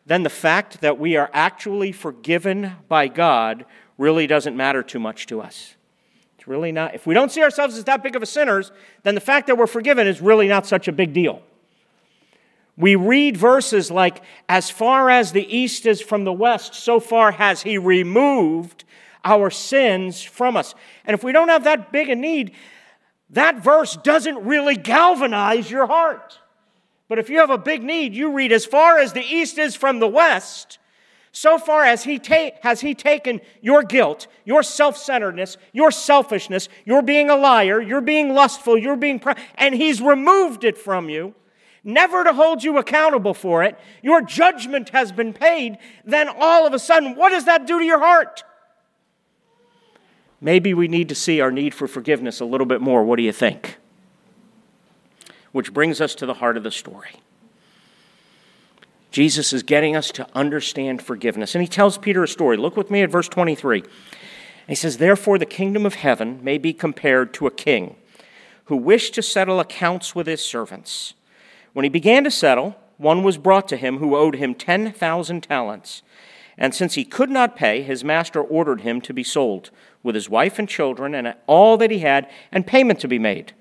then 0.07 0.23
the 0.23 0.31
fact 0.31 0.83
that 0.83 0.99
we 0.99 1.17
are 1.17 1.31
actually 1.33 1.91
forgiven 1.91 2.77
by 2.89 3.09
God 3.09 3.65
really 3.99 4.27
doesn't 4.27 4.57
matter 4.57 4.83
too 4.83 5.01
much 5.01 5.27
to 5.27 5.41
us. 5.41 5.75
It's 6.45 6.49
really 6.51 6.73
not, 6.73 6.95
if 6.95 7.07
we 7.07 7.15
don't 7.15 7.33
see 7.33 7.43
ourselves 7.43 7.75
as 7.79 7.85
that 7.85 8.03
big 8.03 8.17
of 8.17 8.23
a 8.23 8.27
sinners, 8.27 8.71
then 9.03 9.15
the 9.15 9.21
fact 9.23 9.47
that 9.47 9.57
we're 9.57 9.67
forgiven 9.67 10.07
is 10.07 10.21
really 10.21 10.47
not 10.47 10.67
such 10.67 10.89
a 10.89 10.93
big 10.93 11.15
deal. 11.15 11.41
We 12.77 12.97
read 12.97 13.35
verses 13.35 13.91
like, 13.91 14.21
As 14.47 14.69
far 14.69 15.09
as 15.09 15.33
the 15.33 15.57
east 15.57 15.87
is 15.87 16.03
from 16.03 16.25
the 16.25 16.35
west, 16.35 16.75
so 16.75 17.01
far 17.01 17.33
has 17.33 17.63
he 17.63 17.79
removed 17.79 18.85
our 19.25 19.49
sins 19.49 20.23
from 20.23 20.55
us. 20.55 20.75
And 21.07 21.15
if 21.15 21.25
we 21.25 21.33
don't 21.33 21.49
have 21.49 21.65
that 21.65 21.91
big 21.91 22.11
a 22.11 22.15
need, 22.15 22.53
that 23.31 23.65
verse 23.65 23.97
doesn't 23.97 24.45
really 24.45 24.77
galvanize 24.77 25.71
your 25.71 25.87
heart. 25.87 26.41
But 27.09 27.19
if 27.19 27.31
you 27.31 27.39
have 27.39 27.49
a 27.49 27.57
big 27.57 27.83
need, 27.83 28.13
you 28.13 28.33
read, 28.33 28.53
As 28.53 28.67
far 28.67 28.99
as 28.99 29.15
the 29.15 29.25
east 29.25 29.57
is 29.57 29.75
from 29.75 29.99
the 29.99 30.09
west, 30.09 30.79
so 31.35 31.59
far 31.59 31.83
as 31.83 32.05
he 32.05 32.21
ta- 32.21 32.53
has 32.63 32.81
he 32.81 32.95
taken 32.95 33.41
your 33.61 33.83
guilt, 33.83 34.29
your 34.45 34.63
self 34.63 34.97
centeredness, 34.97 35.57
your 35.73 35.91
selfishness, 35.91 36.69
your 36.85 37.03
being 37.03 37.29
a 37.29 37.35
liar, 37.35 37.83
you're 37.83 38.01
being 38.01 38.33
lustful, 38.33 38.79
you're 38.79 38.95
being, 38.95 39.21
and 39.57 39.75
he's 39.75 40.01
removed 40.01 40.63
it 40.63 40.79
from 40.79 41.09
you, 41.11 41.35
never 41.83 42.23
to 42.23 42.33
hold 42.33 42.63
you 42.63 42.79
accountable 42.79 43.35
for 43.35 43.65
it, 43.65 43.77
your 44.01 44.23
judgment 44.23 44.91
has 44.91 45.11
been 45.11 45.33
paid, 45.33 45.77
then 46.05 46.29
all 46.29 46.69
of 46.69 46.73
a 46.73 46.79
sudden, 46.79 47.17
what 47.17 47.31
does 47.31 47.47
that 47.47 47.67
do 47.67 47.81
to 47.81 47.85
your 47.85 47.99
heart? 47.99 48.45
Maybe 50.41 50.73
we 50.73 50.87
need 50.87 51.09
to 51.09 51.17
see 51.17 51.41
our 51.41 51.51
need 51.51 51.75
for 51.75 51.89
forgiveness 51.89 52.39
a 52.39 52.45
little 52.45 52.67
bit 52.67 52.81
more. 52.81 53.03
What 53.03 53.17
do 53.17 53.25
you 53.25 53.33
think? 53.33 53.79
Which 55.51 55.75
brings 55.75 56.01
us 56.01 56.15
to 56.17 56.27
the 56.27 56.35
heart 56.35 56.57
of 56.57 56.63
the 56.63 56.71
story. 56.71 57.17
Jesus 59.15 59.53
is 59.53 59.63
getting 59.63 59.95
us 59.95 60.11
to 60.11 60.27
understand 60.35 61.01
forgiveness. 61.01 61.55
And 61.55 61.63
he 61.63 61.69
tells 61.69 61.99
Peter 61.99 62.25
a 62.25 62.29
story. 62.29 62.57
Look 62.57 62.77
with 62.77 62.91
me 62.91 63.01
at 63.01 63.13
verse 63.13 63.29
23. 63.29 63.85
He 64.67 64.75
says, 64.75 64.97
Therefore, 64.97 65.39
the 65.39 65.47
kingdom 65.47 65.87
of 65.87 65.95
heaven 65.95 66.41
may 66.43 66.59
be 66.59 66.73
compared 66.73 67.33
to 67.35 67.47
a 67.47 67.53
king 67.53 67.95
who 68.65 68.77
wished 68.77 69.15
to 69.15 69.23
settle 69.23 69.61
accounts 69.61 70.17
with 70.17 70.27
his 70.27 70.45
servants. 70.45 71.15
When 71.75 71.85
he 71.85 71.89
began 71.89 72.25
to 72.25 72.31
settle, 72.33 72.75
one 72.97 73.23
was 73.23 73.39
brought 73.39 73.69
to 73.69 73.77
him 73.77 73.99
who 73.99 74.17
owed 74.17 74.35
him 74.35 74.53
10,000 74.53 75.43
talents. 75.45 76.03
And 76.59 76.75
since 76.75 76.95
he 76.95 77.05
could 77.05 77.31
not 77.31 77.55
pay, 77.55 77.83
his 77.83 78.03
master 78.03 78.43
ordered 78.43 78.81
him 78.81 79.01
to 79.03 79.15
be 79.15 79.23
sold, 79.23 79.71
with 80.03 80.17
his 80.17 80.29
wife 80.29 80.59
and 80.59 80.69
children, 80.69 81.15
and 81.15 81.37
all 81.47 81.77
that 81.77 81.93
he 81.93 82.01
had, 82.01 82.29
and 82.51 82.67
payment 82.67 82.99
to 82.99 83.07
be 83.07 83.21
made. 83.21 83.53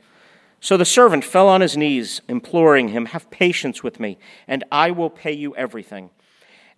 So 0.64 0.78
the 0.78 0.86
servant 0.86 1.26
fell 1.26 1.50
on 1.50 1.60
his 1.60 1.76
knees, 1.76 2.22
imploring 2.30 2.88
him, 2.88 3.08
Have 3.08 3.30
patience 3.30 3.84
with 3.84 4.00
me, 4.00 4.18
and 4.48 4.64
I 4.72 4.92
will 4.92 5.10
pay 5.10 5.34
you 5.34 5.54
everything. 5.58 6.10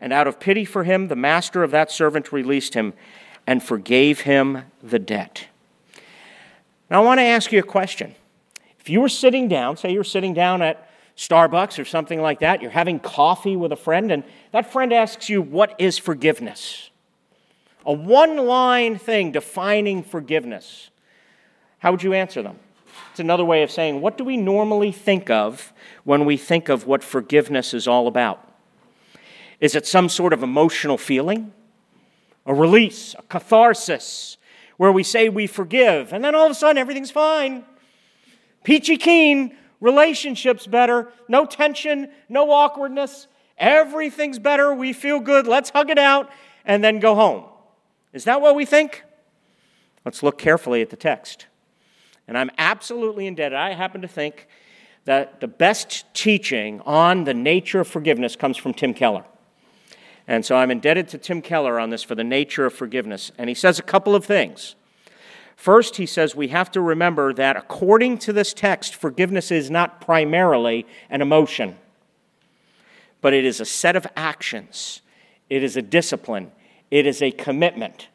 And 0.02 0.12
out 0.12 0.26
of 0.26 0.40
pity 0.40 0.66
for 0.66 0.86
him, 0.86 1.08
the 1.08 1.16
master 1.16 1.62
of 1.62 1.70
that 1.70 1.92
servant 1.92 2.32
released 2.32 2.74
him 2.74 2.96
and 3.46 3.62
forgave 3.62 4.22
him 4.22 4.64
the 4.82 4.98
debt. 4.98 5.50
Now, 6.90 7.04
I 7.04 7.06
want 7.06 7.20
to 7.20 7.26
ask 7.26 7.52
you 7.52 7.60
a 7.60 7.64
question. 7.64 8.16
If 8.80 8.90
you 8.90 9.02
were 9.02 9.08
sitting 9.08 9.48
down, 9.48 9.78
say 9.78 9.94
you're 9.94 10.04
sitting 10.04 10.34
down 10.34 10.64
at 10.64 10.90
Starbucks 11.16 11.78
or 11.78 11.86
something 11.86 12.20
like 12.20 12.40
that, 12.40 12.64
you're 12.64 12.72
having 12.72 13.00
coffee 13.00 13.56
with 13.56 13.72
a 13.72 13.76
friend, 13.76 14.12
and 14.12 14.24
that 14.52 14.74
friend 14.74 14.92
asks 14.94 15.30
you, 15.30 15.44
What 15.44 15.76
is 15.78 16.00
forgiveness? 16.00 16.90
A 17.86 17.94
one 17.94 18.48
line 18.48 18.98
thing 18.98 19.32
defining 19.32 20.02
forgiveness. 20.02 20.90
How 21.78 21.92
would 21.92 22.02
you 22.02 22.14
answer 22.14 22.42
them? 22.42 22.58
It's 23.16 23.22
another 23.22 23.46
way 23.46 23.64
of 23.64 23.72
saying, 23.72 24.02
what 24.02 24.18
do 24.18 24.26
we 24.26 24.36
normally 24.36 24.92
think 24.92 25.30
of 25.30 25.72
when 26.04 26.26
we 26.26 26.36
think 26.36 26.68
of 26.68 26.86
what 26.86 27.02
forgiveness 27.02 27.74
is 27.74 27.88
all 27.88 28.08
about? 28.08 28.46
Is 29.62 29.74
it 29.74 29.88
some 29.88 30.10
sort 30.10 30.34
of 30.34 30.44
emotional 30.44 30.98
feeling? 30.98 31.54
A 32.46 32.54
release, 32.54 33.16
a 33.18 33.22
catharsis, 33.22 34.36
where 34.76 34.92
we 34.92 35.02
say 35.02 35.30
we 35.30 35.48
forgive, 35.48 36.12
and 36.12 36.26
then 36.26 36.36
all 36.36 36.48
of 36.48 36.52
a 36.52 36.56
sudden 36.56 36.78
everything's 36.78 37.10
fine. 37.10 37.64
Peachy 38.66 38.98
keen, 38.98 39.56
relationships 39.80 40.68
better, 40.68 41.08
no 41.30 41.46
tension, 41.46 42.10
no 42.28 42.52
awkwardness, 42.52 43.28
everything's 43.58 44.40
better, 44.40 44.74
we 44.74 44.92
feel 44.92 45.22
good, 45.22 45.48
let's 45.48 45.70
hug 45.70 45.90
it 45.90 45.98
out, 45.98 46.30
and 46.66 46.84
then 46.84 47.00
go 47.00 47.16
home. 47.16 47.46
Is 48.12 48.26
that 48.26 48.42
what 48.42 48.58
we 48.58 48.66
think? 48.66 49.04
Let's 50.04 50.22
look 50.22 50.38
carefully 50.38 50.82
at 50.82 50.90
the 50.90 50.98
text. 50.98 51.46
And 52.28 52.38
I'm 52.38 52.52
absolutely 52.58 53.28
indebted. 53.28 53.58
I 53.58 53.74
happen 53.74 54.02
to 54.02 54.08
think 54.08 54.48
that 55.06 55.40
the 55.40 55.48
best 55.48 56.06
teaching 56.14 56.82
on 56.82 57.24
the 57.24 57.34
nature 57.34 57.80
of 57.80 57.88
forgiveness 57.88 58.36
comes 58.36 58.58
from 58.58 58.74
Tim 58.74 58.94
Keller. 58.94 59.24
And 60.28 60.44
so 60.44 60.56
I'm 60.56 60.72
indebted 60.72 61.08
to 61.10 61.18
Tim 61.20 61.42
Keller 61.42 61.80
on 61.80 61.92
this 61.92 62.02
for 62.02 62.16
the 62.16 62.24
nature 62.24 62.66
of 62.66 62.74
forgiveness. 62.74 63.32
And 63.38 63.48
he 63.48 63.54
says 63.54 63.78
a 63.78 63.84
couple 63.84 64.16
of 64.16 64.26
things. 64.26 64.76
First, 65.56 65.98
he 65.98 66.06
says 66.06 66.36
we 66.36 66.50
have 66.50 66.72
to 66.72 66.82
remember 66.82 67.34
that 67.34 67.56
according 67.56 68.18
to 68.20 68.34
this 68.34 68.54
text, 68.54 68.96
forgiveness 68.96 69.52
is 69.52 69.70
not 69.70 70.02
primarily 70.02 70.86
an 71.10 71.22
emotion, 71.22 71.78
but 73.22 73.34
it 73.34 73.46
is 73.46 73.62
a 73.62 73.66
set 73.66 73.96
of 73.96 74.06
actions, 74.16 75.02
it 75.50 75.64
is 75.64 75.78
a 75.78 75.82
discipline, 75.82 76.52
it 76.92 77.06
is 77.06 77.22
a 77.22 77.32
commitment. 77.32 78.10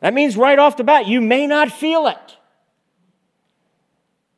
That 0.00 0.12
means 0.12 0.36
right 0.36 0.58
off 0.58 0.76
the 0.76 0.84
bat, 0.84 1.06
you 1.06 1.20
may 1.20 1.46
not 1.46 1.72
feel 1.72 2.06
it. 2.06 2.36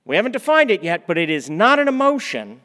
We 0.07 0.17
haven't 0.17 0.33
defined 0.33 0.71
it 0.71 0.83
yet, 0.83 1.07
but 1.07 1.19
it 1.19 1.29
is 1.29 1.51
not 1.51 1.79
an 1.79 1.89
emotion. 1.89 2.61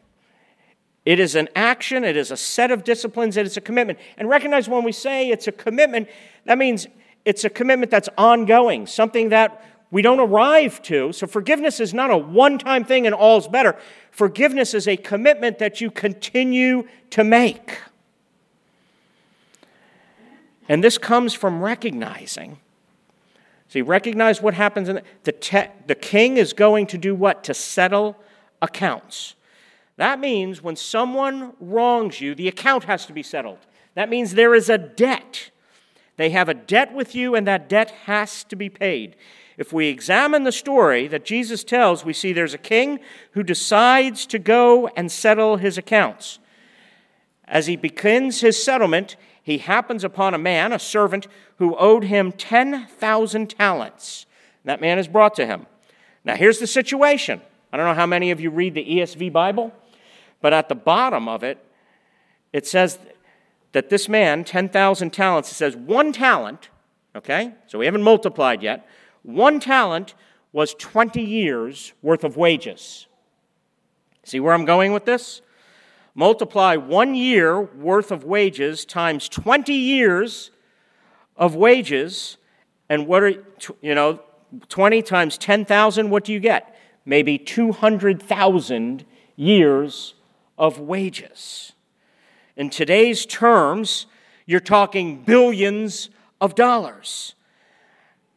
It 1.04 1.20
is 1.20 1.36
an 1.36 1.50
action, 1.56 2.04
it 2.04 2.16
is 2.16 2.30
a 2.30 2.38
set 2.38 2.70
of 2.70 2.84
disciplines, 2.84 3.36
it 3.36 3.48
is 3.48 3.58
a 3.58 3.62
commitment. 3.62 3.98
And 4.18 4.30
recognize 4.30 4.70
when 4.70 4.84
we 4.84 4.92
say 4.92 5.30
it's 5.30 5.48
a 5.48 5.52
commitment, 5.52 6.08
that 6.46 6.60
means 6.60 6.86
it's 7.26 7.44
a 7.44 7.50
commitment 7.50 7.90
that's 7.90 8.10
ongoing, 8.20 8.86
something 8.86 9.30
that 9.30 9.66
we 9.90 10.04
don't 10.04 10.20
arrive 10.20 10.82
to. 10.84 11.12
So 11.12 11.26
forgiveness 11.26 11.80
is 11.80 11.92
not 11.94 12.12
a 12.12 12.18
one 12.18 12.60
time 12.60 12.86
thing 12.86 13.08
and 13.08 13.16
all's 13.16 13.48
better. 13.48 13.76
Forgiveness 14.12 14.76
is 14.76 14.88
a 14.88 14.96
commitment 14.96 15.58
that 15.58 15.82
you 15.82 15.90
continue 15.90 16.88
to 17.10 17.24
make. 17.24 17.80
And 20.70 20.84
this 20.84 21.00
comes 21.00 21.34
from 21.34 21.62
recognizing 21.62 22.60
See, 23.72 23.82
recognize 23.82 24.42
what 24.42 24.54
happens 24.54 24.90
in 24.90 24.98
the, 24.98 25.04
the, 25.24 25.32
te- 25.32 25.72
the 25.88 25.96
king 25.96 26.36
is 26.36 26.52
going 26.52 26.88
to 26.88 26.98
do 26.98 27.16
what? 27.16 27.46
To 27.46 27.54
settle 27.54 28.18
accounts. 28.62 29.36
That 29.96 30.20
means 30.20 30.62
when 30.62 30.76
someone 30.76 31.54
wrongs 31.62 32.20
you, 32.20 32.36
the 32.36 32.50
account 32.50 32.84
has 32.84 33.06
to 33.06 33.14
be 33.14 33.24
settled. 33.24 33.60
That 33.96 34.10
means 34.10 34.34
there 34.34 34.54
is 34.54 34.68
a 34.68 34.78
debt. 34.78 35.52
They 36.18 36.32
have 36.32 36.50
a 36.50 36.54
debt 36.54 36.94
with 36.94 37.16
you, 37.16 37.34
and 37.34 37.48
that 37.48 37.70
debt 37.70 37.92
has 38.08 38.44
to 38.46 38.58
be 38.58 38.68
paid. 38.68 39.16
If 39.58 39.72
we 39.72 39.88
examine 39.88 40.44
the 40.44 40.52
story 40.52 41.08
that 41.08 41.24
Jesus 41.24 41.64
tells, 41.64 42.04
we 42.04 42.12
see 42.12 42.34
there's 42.34 42.54
a 42.54 42.58
king 42.58 43.00
who 43.32 43.42
decides 43.42 44.26
to 44.26 44.40
go 44.40 44.88
and 44.98 45.10
settle 45.10 45.56
his 45.56 45.78
accounts. 45.78 46.40
As 47.46 47.68
he 47.68 47.78
begins 47.78 48.42
his 48.42 48.62
settlement, 48.62 49.16
he 49.44 49.58
happens 49.58 50.04
upon 50.04 50.34
a 50.34 50.38
man, 50.38 50.72
a 50.72 50.80
servant, 50.80 51.28
who 51.58 51.76
owed 51.76 52.04
him 52.04 52.32
10,000 52.32 53.50
talents. 53.50 54.26
That 54.66 54.82
man 54.82 55.00
is 55.00 55.08
brought 55.08 55.36
to 55.36 55.46
him. 55.46 55.66
Now, 56.24 56.36
here's 56.36 56.60
the 56.60 56.68
situation. 56.68 57.42
I 57.74 57.78
don't 57.78 57.88
know 57.88 57.94
how 57.96 58.06
many 58.06 58.32
of 58.32 58.40
you 58.40 58.52
read 58.52 58.76
the 58.76 58.86
ESV 58.86 59.32
Bible, 59.32 59.74
but 60.42 60.54
at 60.54 60.70
the 60.70 60.76
bottom 60.76 61.28
of 61.28 61.44
it, 61.44 61.58
it 62.54 62.68
says 62.68 63.00
that 63.72 63.90
this 63.90 64.08
man, 64.10 64.44
10,000 64.44 65.12
talents, 65.12 65.52
it 65.52 65.56
says 65.56 65.76
one 65.76 66.12
talent, 66.12 66.70
okay? 67.16 67.54
So 67.68 67.80
we 67.80 67.86
haven't 67.86 68.04
multiplied 68.04 68.62
yet. 68.62 68.88
One 69.24 69.60
talent 69.60 70.14
was 70.52 70.74
20 70.76 71.22
years 71.22 71.94
worth 72.02 72.24
of 72.24 72.38
wages. 72.38 73.08
See 74.24 74.40
where 74.40 74.54
I'm 74.54 74.66
going 74.66 74.94
with 74.94 75.06
this? 75.06 75.42
Multiply 76.14 76.76
one 76.76 77.16
year 77.16 77.62
worth 77.62 78.12
of 78.12 78.24
wages 78.24 78.84
times 78.86 79.30
20 79.30 79.74
years 79.74 80.52
of 81.38 81.56
wages, 81.56 82.38
and 82.90 83.08
what 83.08 83.24
are, 83.24 83.34
you 83.82 83.96
know, 83.96 84.20
20 84.68 85.02
times 85.02 85.38
10,000, 85.38 86.10
what 86.10 86.26
do 86.26 86.34
you 86.34 86.40
get? 86.40 86.76
Maybe 87.06 87.38
200,000 87.38 89.06
years 89.36 90.14
of 90.58 90.80
wages. 90.80 91.72
In 92.58 92.70
today's 92.70 93.26
terms, 93.26 94.08
you're 94.46 94.60
talking 94.60 95.24
billions 95.24 96.10
of 96.42 96.56
dollars. 96.56 97.36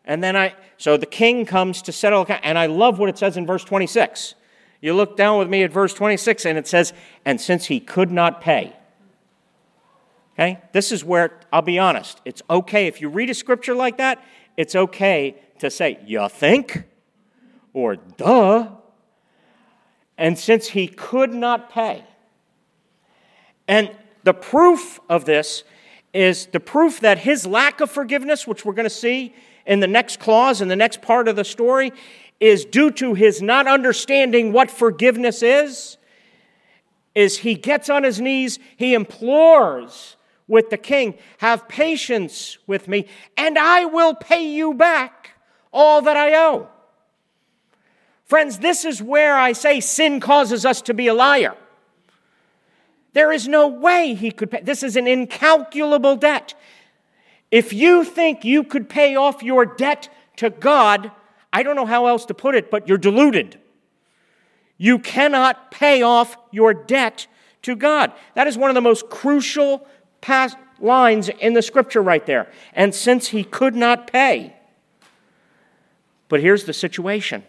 And 0.04 0.22
then 0.22 0.37
I, 0.37 0.54
so 0.76 0.96
the 0.96 1.06
king 1.06 1.44
comes 1.44 1.82
to 1.82 1.92
settle, 1.92 2.24
and 2.28 2.58
I 2.58 2.66
love 2.66 2.98
what 2.98 3.08
it 3.08 3.18
says 3.18 3.37
in 3.37 3.46
verse 3.46 3.64
26. 3.64 4.34
You 4.84 4.92
look 4.92 5.16
down 5.16 5.38
with 5.38 5.48
me 5.48 5.62
at 5.62 5.72
verse 5.72 5.94
26, 5.94 6.44
and 6.44 6.58
it 6.58 6.66
says, 6.66 6.92
And 7.24 7.40
since 7.40 7.64
he 7.64 7.80
could 7.80 8.10
not 8.10 8.42
pay. 8.42 8.76
Okay? 10.34 10.60
This 10.72 10.92
is 10.92 11.02
where, 11.02 11.40
I'll 11.50 11.62
be 11.62 11.78
honest, 11.78 12.20
it's 12.26 12.42
okay. 12.50 12.86
If 12.86 13.00
you 13.00 13.08
read 13.08 13.30
a 13.30 13.34
scripture 13.34 13.74
like 13.74 13.96
that, 13.96 14.22
it's 14.58 14.74
okay 14.74 15.36
to 15.60 15.70
say, 15.70 15.98
You 16.04 16.28
think? 16.28 16.84
Or 17.72 17.96
duh. 17.96 18.72
And 20.18 20.38
since 20.38 20.68
he 20.68 20.86
could 20.86 21.32
not 21.32 21.70
pay. 21.70 22.04
And 23.66 23.90
the 24.22 24.34
proof 24.34 25.00
of 25.08 25.24
this 25.24 25.64
is 26.12 26.44
the 26.48 26.60
proof 26.60 27.00
that 27.00 27.20
his 27.20 27.46
lack 27.46 27.80
of 27.80 27.90
forgiveness, 27.90 28.46
which 28.46 28.66
we're 28.66 28.74
going 28.74 28.84
to 28.84 28.90
see 28.90 29.34
in 29.64 29.80
the 29.80 29.88
next 29.88 30.20
clause, 30.20 30.60
in 30.60 30.68
the 30.68 30.76
next 30.76 31.00
part 31.00 31.26
of 31.26 31.36
the 31.36 31.44
story, 31.44 31.90
is 32.40 32.64
due 32.64 32.90
to 32.90 33.14
his 33.14 33.40
not 33.40 33.66
understanding 33.66 34.52
what 34.52 34.70
forgiveness 34.70 35.42
is, 35.42 35.96
is 37.14 37.38
he 37.38 37.54
gets 37.54 37.88
on 37.88 38.02
his 38.02 38.20
knees, 38.20 38.58
he 38.76 38.94
implores 38.94 40.16
with 40.46 40.70
the 40.70 40.76
king, 40.76 41.14
Have 41.38 41.68
patience 41.68 42.58
with 42.66 42.88
me, 42.88 43.06
and 43.36 43.58
I 43.58 43.84
will 43.84 44.14
pay 44.14 44.46
you 44.46 44.74
back 44.74 45.30
all 45.72 46.02
that 46.02 46.16
I 46.16 46.34
owe. 46.34 46.68
Friends, 48.24 48.58
this 48.58 48.84
is 48.84 49.02
where 49.02 49.36
I 49.36 49.52
say 49.52 49.80
sin 49.80 50.20
causes 50.20 50.64
us 50.64 50.82
to 50.82 50.94
be 50.94 51.06
a 51.08 51.14
liar. 51.14 51.56
There 53.12 53.30
is 53.30 53.46
no 53.46 53.68
way 53.68 54.14
he 54.14 54.30
could 54.30 54.50
pay. 54.50 54.60
This 54.60 54.82
is 54.82 54.96
an 54.96 55.06
incalculable 55.06 56.16
debt. 56.16 56.54
If 57.50 57.72
you 57.72 58.02
think 58.02 58.44
you 58.44 58.64
could 58.64 58.88
pay 58.88 59.14
off 59.14 59.42
your 59.42 59.64
debt 59.64 60.08
to 60.36 60.50
God, 60.50 61.12
I 61.54 61.62
don't 61.62 61.76
know 61.76 61.86
how 61.86 62.06
else 62.06 62.26
to 62.26 62.34
put 62.34 62.56
it, 62.56 62.68
but 62.68 62.88
you're 62.88 62.98
deluded. 62.98 63.60
You 64.76 64.98
cannot 64.98 65.70
pay 65.70 66.02
off 66.02 66.36
your 66.50 66.74
debt 66.74 67.28
to 67.62 67.76
God. 67.76 68.12
That 68.34 68.48
is 68.48 68.58
one 68.58 68.70
of 68.70 68.74
the 68.74 68.80
most 68.80 69.08
crucial 69.08 69.86
past 70.20 70.56
lines 70.80 71.28
in 71.28 71.54
the 71.54 71.62
scripture 71.62 72.02
right 72.02 72.26
there. 72.26 72.50
And 72.72 72.92
since 72.92 73.28
he 73.28 73.44
could 73.44 73.76
not 73.76 74.10
pay, 74.10 74.56
but 76.28 76.40
here's 76.40 76.64
the 76.64 76.72
situation 76.72 77.44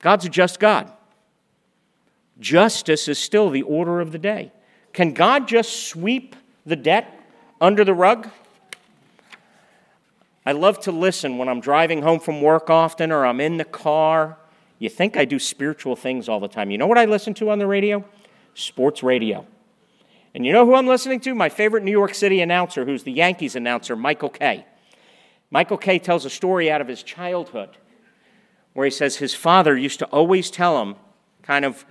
God's 0.00 0.26
a 0.26 0.28
just 0.28 0.58
God. 0.58 0.92
Justice 2.40 3.06
is 3.06 3.20
still 3.20 3.48
the 3.48 3.62
order 3.62 4.00
of 4.00 4.10
the 4.10 4.18
day. 4.18 4.50
Can 4.92 5.12
God 5.12 5.46
just 5.46 5.86
sweep 5.86 6.34
the 6.66 6.74
debt 6.74 7.16
under 7.60 7.84
the 7.84 7.94
rug? 7.94 8.28
I 10.44 10.52
love 10.52 10.80
to 10.80 10.92
listen 10.92 11.38
when 11.38 11.48
I'm 11.48 11.60
driving 11.60 12.02
home 12.02 12.18
from 12.18 12.42
work 12.42 12.68
often 12.68 13.12
or 13.12 13.24
I'm 13.24 13.40
in 13.40 13.58
the 13.58 13.64
car. 13.64 14.38
You 14.78 14.88
think 14.88 15.16
I 15.16 15.24
do 15.24 15.38
spiritual 15.38 15.94
things 15.94 16.28
all 16.28 16.40
the 16.40 16.48
time. 16.48 16.70
You 16.70 16.78
know 16.78 16.88
what 16.88 16.98
I 16.98 17.04
listen 17.04 17.34
to 17.34 17.50
on 17.50 17.58
the 17.58 17.66
radio? 17.66 18.04
Sports 18.54 19.02
radio. 19.02 19.46
And 20.34 20.44
you 20.44 20.52
know 20.52 20.66
who 20.66 20.74
I'm 20.74 20.86
listening 20.86 21.20
to? 21.20 21.34
My 21.34 21.48
favorite 21.48 21.84
New 21.84 21.90
York 21.90 22.14
City 22.14 22.40
announcer, 22.40 22.84
who's 22.84 23.02
the 23.02 23.12
Yankees 23.12 23.54
announcer, 23.54 23.94
Michael 23.94 24.30
Kay. 24.30 24.64
Michael 25.50 25.76
Kay 25.76 25.98
tells 25.98 26.24
a 26.24 26.30
story 26.30 26.70
out 26.70 26.80
of 26.80 26.88
his 26.88 27.02
childhood 27.02 27.76
where 28.72 28.86
he 28.86 28.90
says 28.90 29.16
his 29.16 29.34
father 29.34 29.76
used 29.76 29.98
to 29.98 30.06
always 30.06 30.50
tell 30.50 30.80
him, 30.80 30.96
kind 31.42 31.64
of 31.64 31.84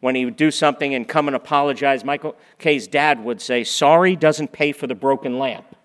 when 0.00 0.14
he 0.14 0.24
would 0.24 0.36
do 0.36 0.50
something 0.50 0.94
and 0.94 1.08
come 1.08 1.26
and 1.26 1.34
apologize, 1.34 2.04
Michael 2.04 2.36
Kay's 2.58 2.86
dad 2.86 3.24
would 3.24 3.40
say, 3.40 3.64
Sorry 3.64 4.14
doesn't 4.14 4.52
pay 4.52 4.72
for 4.72 4.86
the 4.86 4.94
broken 4.94 5.38
lamp. 5.38 5.75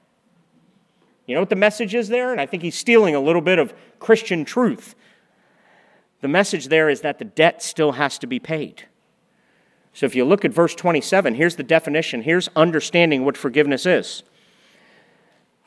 You 1.31 1.35
know 1.35 1.43
what 1.43 1.49
the 1.49 1.55
message 1.55 1.95
is 1.95 2.09
there? 2.09 2.33
And 2.33 2.41
I 2.41 2.45
think 2.45 2.61
he's 2.61 2.77
stealing 2.77 3.15
a 3.15 3.21
little 3.21 3.41
bit 3.41 3.57
of 3.57 3.73
Christian 3.99 4.43
truth. 4.43 4.95
The 6.19 6.27
message 6.27 6.67
there 6.67 6.89
is 6.89 6.99
that 7.01 7.19
the 7.19 7.23
debt 7.23 7.63
still 7.63 7.93
has 7.93 8.19
to 8.19 8.27
be 8.27 8.37
paid. 8.37 8.83
So 9.93 10.05
if 10.05 10.13
you 10.13 10.25
look 10.25 10.43
at 10.43 10.51
verse 10.51 10.75
27, 10.75 11.35
here's 11.35 11.55
the 11.55 11.63
definition. 11.63 12.23
Here's 12.23 12.49
understanding 12.53 13.23
what 13.23 13.37
forgiveness 13.37 13.85
is. 13.85 14.23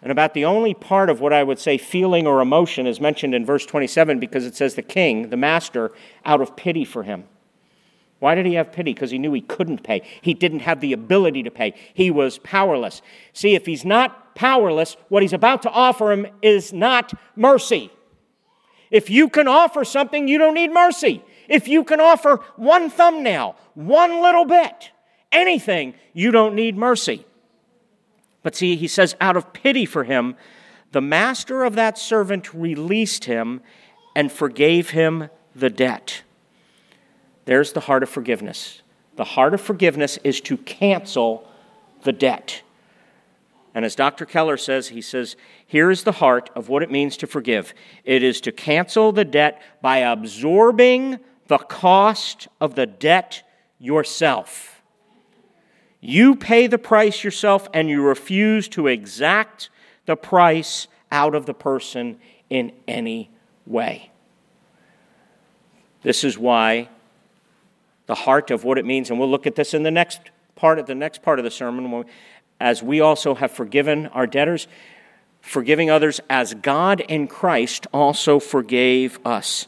And 0.02 0.12
about 0.12 0.34
the 0.34 0.44
only 0.44 0.74
part 0.74 1.08
of 1.08 1.22
what 1.22 1.32
I 1.32 1.42
would 1.42 1.58
say 1.58 1.78
feeling 1.78 2.26
or 2.26 2.42
emotion 2.42 2.86
is 2.86 3.00
mentioned 3.00 3.34
in 3.34 3.46
verse 3.46 3.64
27 3.64 4.20
because 4.20 4.44
it 4.44 4.54
says 4.54 4.74
the 4.74 4.82
king, 4.82 5.30
the 5.30 5.38
master, 5.38 5.92
out 6.26 6.42
of 6.42 6.56
pity 6.56 6.84
for 6.84 7.04
him. 7.04 7.24
Why 8.24 8.34
did 8.34 8.46
he 8.46 8.54
have 8.54 8.72
pity? 8.72 8.94
Because 8.94 9.10
he 9.10 9.18
knew 9.18 9.34
he 9.34 9.42
couldn't 9.42 9.82
pay. 9.82 10.00
He 10.22 10.32
didn't 10.32 10.60
have 10.60 10.80
the 10.80 10.94
ability 10.94 11.42
to 11.42 11.50
pay. 11.50 11.74
He 11.92 12.10
was 12.10 12.38
powerless. 12.38 13.02
See, 13.34 13.54
if 13.54 13.66
he's 13.66 13.84
not 13.84 14.34
powerless, 14.34 14.96
what 15.10 15.22
he's 15.22 15.34
about 15.34 15.60
to 15.64 15.70
offer 15.70 16.10
him 16.10 16.28
is 16.40 16.72
not 16.72 17.12
mercy. 17.36 17.90
If 18.90 19.10
you 19.10 19.28
can 19.28 19.46
offer 19.46 19.84
something, 19.84 20.26
you 20.26 20.38
don't 20.38 20.54
need 20.54 20.72
mercy. 20.72 21.22
If 21.50 21.68
you 21.68 21.84
can 21.84 22.00
offer 22.00 22.40
one 22.56 22.88
thumbnail, 22.88 23.56
one 23.74 24.22
little 24.22 24.46
bit, 24.46 24.90
anything, 25.30 25.92
you 26.14 26.30
don't 26.30 26.54
need 26.54 26.78
mercy. 26.78 27.26
But 28.42 28.56
see, 28.56 28.76
he 28.76 28.88
says, 28.88 29.14
out 29.20 29.36
of 29.36 29.52
pity 29.52 29.84
for 29.84 30.04
him, 30.04 30.36
the 30.92 31.02
master 31.02 31.62
of 31.62 31.74
that 31.74 31.98
servant 31.98 32.54
released 32.54 33.26
him 33.26 33.60
and 34.16 34.32
forgave 34.32 34.90
him 34.90 35.28
the 35.54 35.68
debt. 35.68 36.22
There's 37.44 37.72
the 37.72 37.80
heart 37.80 38.02
of 38.02 38.08
forgiveness. 38.08 38.82
The 39.16 39.24
heart 39.24 39.54
of 39.54 39.60
forgiveness 39.60 40.18
is 40.24 40.40
to 40.42 40.56
cancel 40.56 41.48
the 42.02 42.12
debt. 42.12 42.62
And 43.74 43.84
as 43.84 43.96
Dr. 43.96 44.24
Keller 44.24 44.56
says, 44.56 44.88
he 44.88 45.02
says, 45.02 45.36
here 45.66 45.90
is 45.90 46.04
the 46.04 46.12
heart 46.12 46.48
of 46.54 46.68
what 46.68 46.82
it 46.82 46.90
means 46.90 47.16
to 47.18 47.26
forgive 47.26 47.74
it 48.04 48.22
is 48.22 48.40
to 48.42 48.52
cancel 48.52 49.10
the 49.12 49.24
debt 49.24 49.60
by 49.82 49.98
absorbing 49.98 51.18
the 51.48 51.58
cost 51.58 52.48
of 52.60 52.74
the 52.74 52.86
debt 52.86 53.42
yourself. 53.78 54.82
You 56.00 56.36
pay 56.36 56.66
the 56.66 56.78
price 56.78 57.24
yourself 57.24 57.68
and 57.74 57.88
you 57.88 58.02
refuse 58.02 58.68
to 58.68 58.86
exact 58.86 59.70
the 60.06 60.16
price 60.16 60.86
out 61.10 61.34
of 61.34 61.46
the 61.46 61.54
person 61.54 62.18
in 62.50 62.72
any 62.86 63.30
way. 63.66 64.10
This 66.02 66.22
is 66.22 66.38
why 66.38 66.90
the 68.06 68.14
heart 68.14 68.50
of 68.50 68.64
what 68.64 68.78
it 68.78 68.84
means, 68.84 69.10
and 69.10 69.18
we'll 69.18 69.30
look 69.30 69.46
at 69.46 69.54
this 69.54 69.74
in 69.74 69.82
the 69.82 69.90
next 69.90 70.20
part 70.56 70.78
of 70.78 70.86
the 70.86 70.94
next 70.94 71.22
part 71.22 71.38
of 71.38 71.44
the 71.44 71.50
sermon, 71.50 72.04
as 72.60 72.82
we 72.82 73.00
also 73.00 73.34
have 73.34 73.50
forgiven 73.50 74.06
our 74.08 74.26
debtors, 74.26 74.68
forgiving 75.40 75.90
others 75.90 76.20
as 76.30 76.54
God 76.54 77.00
in 77.00 77.26
Christ 77.26 77.86
also 77.92 78.38
forgave 78.38 79.18
us. 79.24 79.66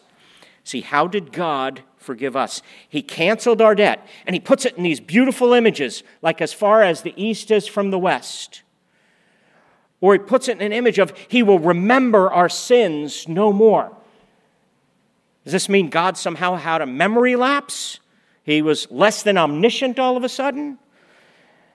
See, 0.64 0.80
how 0.80 1.06
did 1.06 1.32
God 1.32 1.82
forgive 1.96 2.36
us? 2.36 2.62
He 2.88 3.02
canceled 3.02 3.60
our 3.60 3.74
debt, 3.74 4.06
and 4.26 4.34
He 4.34 4.40
puts 4.40 4.64
it 4.64 4.76
in 4.76 4.82
these 4.82 5.00
beautiful 5.00 5.52
images, 5.52 6.02
like 6.22 6.40
as 6.40 6.52
far 6.52 6.82
as 6.82 7.02
the 7.02 7.14
east 7.16 7.50
is 7.50 7.66
from 7.66 7.90
the 7.90 7.98
west. 7.98 8.62
Or 10.00 10.12
He 10.12 10.18
puts 10.18 10.48
it 10.48 10.52
in 10.52 10.62
an 10.62 10.72
image 10.72 10.98
of 10.98 11.16
He 11.28 11.42
will 11.42 11.58
remember 11.58 12.30
our 12.30 12.48
sins 12.48 13.28
no 13.28 13.52
more. 13.52 13.94
Does 15.44 15.52
this 15.52 15.68
mean 15.68 15.90
God 15.90 16.16
somehow 16.16 16.56
had 16.56 16.82
a 16.82 16.86
memory 16.86 17.36
lapse? 17.36 18.00
He 18.46 18.62
was 18.62 18.86
less 18.90 19.24
than 19.24 19.36
omniscient 19.36 19.98
all 19.98 20.16
of 20.16 20.22
a 20.22 20.28
sudden? 20.28 20.78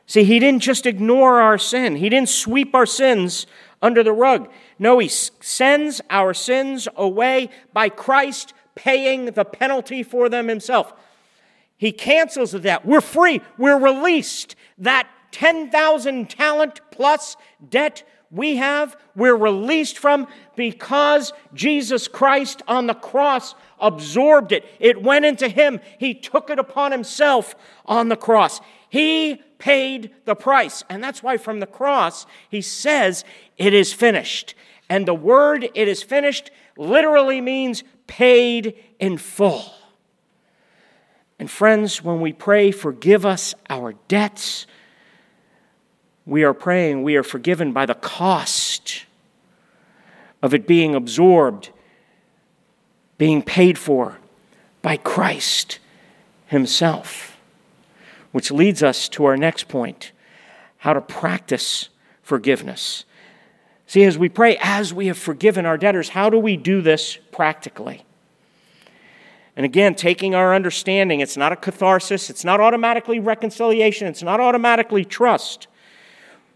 See, 0.08 0.24
He 0.24 0.40
didn't 0.40 0.62
just 0.62 0.86
ignore 0.86 1.42
our 1.42 1.58
sin, 1.58 1.98
He 1.98 2.10
didn't 2.10 2.30
sweep 2.30 2.74
our 2.74 2.86
sins 2.88 3.46
under 3.82 4.02
the 4.02 4.14
rug. 4.14 4.50
No, 4.80 4.98
He 4.98 5.10
sends 5.10 6.02
our 6.10 6.34
sins 6.34 6.88
away 6.96 7.50
by 7.74 7.90
Christ 7.90 8.54
paying 8.74 9.26
the 9.26 9.46
penalty 9.46 10.02
for 10.02 10.30
them 10.30 10.48
himself. 10.48 10.94
He 11.78 11.92
cancels 11.92 12.52
the 12.52 12.60
debt. 12.60 12.86
We're 12.86 13.02
free. 13.02 13.42
We're 13.58 13.80
released. 13.80 14.56
That 14.78 15.10
10,000 15.32 16.30
talent 16.30 16.82
plus 16.92 17.38
debt 17.68 18.04
we 18.32 18.56
have, 18.56 18.96
we're 19.14 19.36
released 19.36 19.98
from 19.98 20.26
because 20.56 21.34
Jesus 21.54 22.08
Christ 22.08 22.62
on 22.66 22.88
the 22.88 22.94
cross 22.94 23.56
absorbed 23.78 24.54
it. 24.54 24.66
It 24.80 25.04
went 25.04 25.26
into 25.26 25.50
him. 25.50 25.82
He 25.98 26.14
took 26.14 26.50
it 26.50 26.58
upon 26.58 26.94
himself 26.94 27.56
on 27.86 28.08
the 28.08 28.16
cross. 28.16 28.62
He 28.88 29.42
paid 29.60 30.12
the 30.24 30.36
price. 30.36 30.82
And 30.90 31.04
that's 31.04 31.22
why 31.22 31.36
from 31.38 31.60
the 31.60 31.68
cross, 31.68 32.26
he 32.50 32.62
says, 32.62 33.26
It 33.58 33.74
is 33.74 33.92
finished. 33.92 34.56
And 34.90 35.06
the 35.06 35.14
word 35.14 35.70
it 35.74 35.88
is 35.90 36.02
finished 36.02 36.52
literally 36.78 37.42
means 37.42 37.84
paid 38.08 38.76
in 38.98 39.18
full. 39.18 39.74
And 41.38 41.52
friends, 41.52 42.02
when 42.02 42.22
we 42.22 42.32
pray, 42.32 42.72
forgive 42.72 43.26
us 43.26 43.56
our 43.70 43.94
debts, 44.08 44.68
we 46.26 46.44
are 46.44 46.54
praying 46.54 47.04
we 47.04 47.16
are 47.16 47.24
forgiven 47.24 47.72
by 47.72 47.86
the 47.86 47.96
cost 47.96 49.06
of 50.42 50.54
it 50.54 50.66
being 50.66 50.96
absorbed, 50.96 51.70
being 53.18 53.42
paid 53.42 53.78
for 53.78 54.18
by 54.82 54.98
Christ 54.98 55.80
Himself. 56.48 57.38
Which 58.32 58.50
leads 58.50 58.82
us 58.82 59.10
to 59.10 59.26
our 59.26 59.36
next 59.36 59.68
point 59.68 60.12
how 60.78 60.94
to 60.94 61.02
practice 61.02 61.90
forgiveness. 62.24 63.04
See, 63.86 64.04
as 64.04 64.18
we 64.18 64.30
pray, 64.30 64.58
as 64.62 64.94
we 64.94 65.08
have 65.08 65.18
forgiven 65.18 65.66
our 65.66 65.78
debtors, 65.78 66.10
how 66.10 66.30
do 66.30 66.40
we 66.40 66.56
do 66.56 66.82
this 66.82 67.18
practically? 67.32 68.06
And 69.56 69.66
again, 69.66 69.96
taking 69.96 70.34
our 70.34 70.56
understanding, 70.56 71.20
it's 71.20 71.36
not 71.36 71.52
a 71.52 71.58
catharsis, 71.58 72.30
it's 72.30 72.46
not 72.46 72.62
automatically 72.62 73.20
reconciliation, 73.20 74.08
it's 74.08 74.24
not 74.24 74.40
automatically 74.40 75.04
trust. 75.04 75.68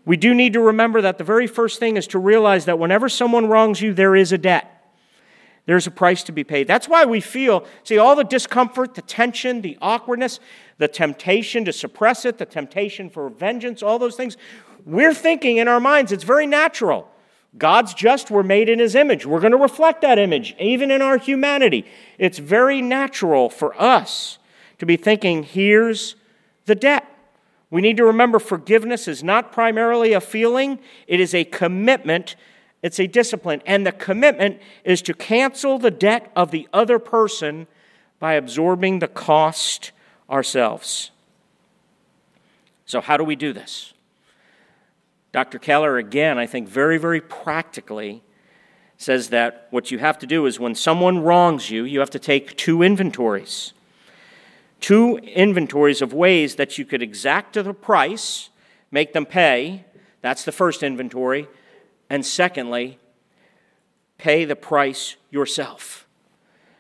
We 0.06 0.18
do 0.18 0.34
need 0.34 0.54
to 0.54 0.62
remember 0.62 1.02
that 1.02 1.18
the 1.18 1.24
very 1.24 1.48
first 1.48 1.80
thing 1.80 1.98
is 1.98 2.08
to 2.08 2.20
realize 2.20 2.66
that 2.66 2.78
whenever 2.80 3.10
someone 3.10 3.48
wrongs 3.48 3.82
you, 3.82 3.94
there 3.94 4.16
is 4.16 4.32
a 4.32 4.38
debt. 4.38 4.72
There's 5.66 5.88
a 5.88 5.92
price 5.92 6.22
to 6.24 6.32
be 6.32 6.44
paid. 6.44 6.68
That's 6.68 6.88
why 6.88 7.06
we 7.06 7.20
feel, 7.20 7.66
see, 7.84 7.98
all 7.98 8.16
the 8.16 8.24
discomfort, 8.24 8.94
the 8.94 9.02
tension, 9.02 9.62
the 9.62 9.78
awkwardness, 9.82 10.40
the 10.78 10.88
temptation 10.88 11.66
to 11.66 11.74
suppress 11.74 12.24
it, 12.24 12.38
the 12.38 12.46
temptation 12.46 13.10
for 13.10 13.30
vengeance, 13.30 13.82
all 13.82 13.98
those 13.98 14.16
things. 14.16 14.38
We're 14.86 15.16
thinking 15.16 15.58
in 15.58 15.68
our 15.68 15.80
minds, 15.80 16.12
it's 16.12 16.24
very 16.24 16.46
natural. 16.46 17.10
God's 17.58 17.96
just, 17.96 18.30
we're 18.30 18.44
made 18.44 18.70
in 18.70 18.78
His 18.78 18.94
image. 18.94 19.26
We're 19.26 19.40
going 19.40 19.54
to 19.54 19.58
reflect 19.58 20.02
that 20.02 20.20
image, 20.20 20.56
even 20.60 20.92
in 20.92 21.02
our 21.02 21.18
humanity. 21.18 21.86
It's 22.20 22.38
very 22.38 22.82
natural 22.82 23.50
for 23.50 23.80
us 23.82 24.38
to 24.78 24.86
be 24.86 24.98
thinking, 24.98 25.42
here's 25.42 26.16
the 26.66 26.76
debt. 26.76 27.08
We 27.76 27.82
need 27.82 27.98
to 27.98 28.06
remember 28.06 28.40
forgiveness 28.40 29.06
is 29.06 29.22
not 29.22 29.52
primarily 29.52 30.14
a 30.14 30.22
feeling, 30.22 30.80
it 31.08 31.20
is 31.20 31.36
a 31.36 31.44
commitment, 31.44 32.38
it's 32.82 33.02
a 33.02 33.06
discipline. 33.06 33.62
And 33.66 33.86
the 33.86 33.92
commitment 33.92 34.62
is 34.86 35.02
to 35.02 35.14
cancel 35.14 35.78
the 35.78 35.92
debt 35.92 36.32
of 36.38 36.52
the 36.52 36.70
other 36.72 37.00
person 37.00 37.68
by 38.18 38.36
absorbing 38.36 39.00
the 39.00 39.10
cost 39.10 39.92
ourselves. 40.30 41.12
So, 42.86 43.02
how 43.02 43.18
do 43.18 43.26
we 43.26 43.36
do 43.36 43.52
this? 43.52 43.94
Dr. 45.34 45.60
Keller, 45.60 45.98
again, 45.98 46.38
I 46.38 46.46
think 46.46 46.70
very, 46.70 46.98
very 46.98 47.20
practically, 47.20 48.24
says 48.96 49.32
that 49.32 49.68
what 49.70 49.92
you 49.92 49.98
have 49.98 50.18
to 50.20 50.26
do 50.26 50.46
is 50.46 50.62
when 50.62 50.76
someone 50.76 51.20
wrongs 51.20 51.70
you, 51.70 51.84
you 51.84 52.00
have 52.00 52.12
to 52.12 52.20
take 52.20 52.56
two 52.56 52.82
inventories 52.82 53.74
two 54.86 55.18
inventories 55.18 56.00
of 56.00 56.14
ways 56.14 56.58
that 56.58 56.78
you 56.78 56.86
could 56.86 57.02
exact 57.02 57.56
the 57.56 57.74
price, 57.74 58.52
make 58.92 59.14
them 59.14 59.26
pay. 59.26 59.84
That's 60.22 60.46
the 60.46 60.52
first 60.52 60.84
inventory. 60.84 61.48
And 62.08 62.24
secondly, 62.24 63.00
pay 64.20 64.46
the 64.46 64.56
price 64.56 65.16
yourself. 65.32 66.06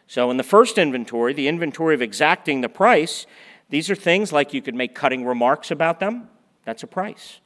So, 0.05 0.29
in 0.29 0.37
the 0.37 0.43
first 0.43 0.77
inventory, 0.77 1.33
the 1.33 1.47
inventory 1.47 1.95
of 1.95 2.01
exacting 2.03 2.61
the 2.61 2.69
price, 2.69 3.25
these 3.71 3.89
are 3.89 3.95
things 3.95 4.31
like 4.31 4.53
you 4.53 4.61
could 4.61 4.75
make 4.75 4.93
cutting 4.93 5.25
remarks 5.25 5.71
about 5.71 5.99
them. 5.99 6.29
That's 6.63 6.83
a 6.83 6.87
price. 6.87 7.39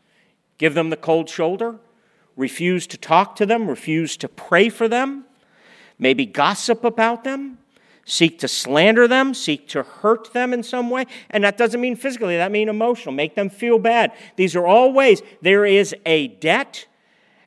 Give 0.58 0.74
them 0.74 0.90
the 0.90 0.98
cold 0.98 1.30
shoulder, 1.30 1.80
refuse 2.36 2.86
to 2.88 2.98
talk 2.98 3.38
to 3.38 3.46
them, 3.46 3.70
refuse 3.70 4.18
to 4.18 4.28
pray 4.28 4.68
for 4.68 4.90
them, 4.90 5.24
maybe 5.98 6.26
gossip 6.26 6.84
about 6.84 7.24
them, 7.24 7.60
seek 8.10 8.40
to 8.40 8.48
slander 8.48 9.08
them, 9.08 9.34
seek 9.34 9.68
to 9.70 9.84
hurt 9.84 10.34
them 10.34 10.54
in 10.54 10.64
some 10.64 10.90
way. 10.90 11.06
And 11.30 11.44
that 11.44 11.58
doesn't 11.58 11.80
mean 11.80 11.96
physically, 11.96 12.38
that 12.38 12.52
means 12.52 12.70
emotional, 12.70 13.14
make 13.14 13.36
them 13.36 13.50
feel 13.50 13.80
bad. 13.80 14.12
These 14.36 14.56
are 14.56 14.66
all 14.66 14.92
ways 14.92 15.22
there 15.42 15.66
is 15.66 15.96
a 16.06 16.28
debt, 16.28 16.88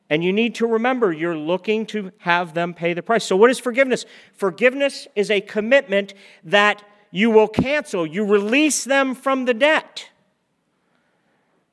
and 0.09 0.23
you 0.23 0.31
need 0.31 0.55
to 0.55 0.67
remember 0.67 1.11
you're 1.11 1.37
looking 1.37 1.85
to 1.87 2.11
have 2.19 2.53
them 2.53 2.73
pay 2.73 2.93
the 2.93 3.03
price. 3.03 3.25
So, 3.25 3.35
what 3.35 3.49
is 3.49 3.59
forgiveness? 3.59 4.05
Forgiveness 4.33 5.07
is 5.15 5.29
a 5.29 5.41
commitment 5.41 6.13
that 6.43 6.83
you 7.11 7.29
will 7.29 7.47
cancel, 7.47 8.07
you 8.07 8.25
release 8.25 8.83
them 8.83 9.13
from 9.13 9.45
the 9.45 9.53
debt. 9.53 10.09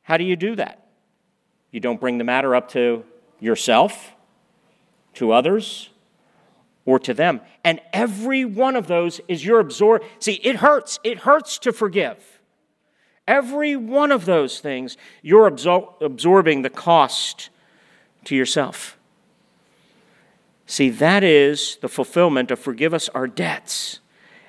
How 0.03 0.17
do 0.17 0.25
you 0.25 0.37
do 0.37 0.57
that? 0.57 0.89
You 1.71 1.81
don't 1.81 2.01
bring 2.01 2.19
the 2.19 2.25
matter 2.25 2.55
up 2.55 2.71
to 2.73 3.05
yourself, 3.39 4.13
to 5.15 5.33
others, 5.33 5.91
or 6.91 6.99
to 6.99 7.15
them. 7.15 7.41
And 7.63 7.81
every 7.93 8.45
one 8.45 8.75
of 8.75 8.89
those 8.89 9.21
is 9.29 9.45
your 9.45 9.61
absorb. 9.61 10.03
See, 10.19 10.41
it 10.43 10.57
hurts. 10.57 10.99
It 11.05 11.19
hurts 11.19 11.59
to 11.61 11.73
forgive. 11.73 12.41
Every 13.29 13.77
one 13.77 14.11
of 14.11 14.25
those 14.25 14.59
things, 14.59 14.97
you're 15.23 15.49
absor- 15.49 16.01
absorbing 16.03 16.63
the 16.63 16.71
cost 16.71 17.51
to 18.25 18.35
yourself. 18.35 18.99
See, 20.67 20.91
that 20.91 21.23
is 21.23 21.79
the 21.81 21.89
fulfillment 21.89 22.51
of 22.51 22.59
forgive 22.59 22.93
us 22.93 23.09
our 23.11 23.29
debts 23.29 24.01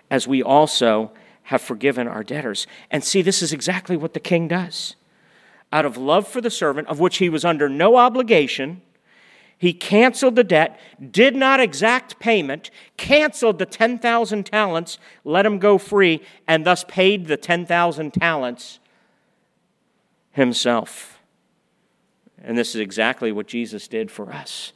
as 0.09 0.27
we 0.27 0.41
also 0.41 1.11
have 1.43 1.61
forgiven 1.61 2.07
our 2.07 2.23
debtors. 2.23 2.65
And 2.89 3.03
see, 3.03 3.21
this 3.21 3.43
is 3.43 3.53
exactly 3.53 3.97
what 3.97 4.15
the 4.15 4.19
king 4.19 4.47
does. 4.47 4.95
Out 5.71 5.85
of 5.85 5.95
love 5.95 6.27
for 6.27 6.41
the 6.41 6.49
servant, 6.49 6.87
of 6.87 6.99
which 6.99 7.17
he 7.17 7.29
was 7.29 7.45
under 7.45 7.69
no 7.69 7.97
obligation, 7.97 8.81
he 9.61 9.73
canceled 9.73 10.35
the 10.35 10.43
debt, 10.43 10.79
did 11.11 11.35
not 11.35 11.59
exact 11.59 12.17
payment, 12.17 12.71
canceled 12.97 13.59
the 13.59 13.65
10,000 13.67 14.43
talents, 14.43 14.97
let 15.23 15.45
him 15.45 15.59
go 15.59 15.77
free, 15.77 16.23
and 16.47 16.65
thus 16.65 16.83
paid 16.87 17.27
the 17.27 17.37
10,000 17.37 18.11
talents 18.11 18.79
himself. 20.31 21.19
And 22.43 22.57
this 22.57 22.69
is 22.69 22.81
exactly 22.81 23.31
what 23.31 23.45
Jesus 23.45 23.87
did 23.87 24.09
for 24.09 24.33
us. 24.33 24.73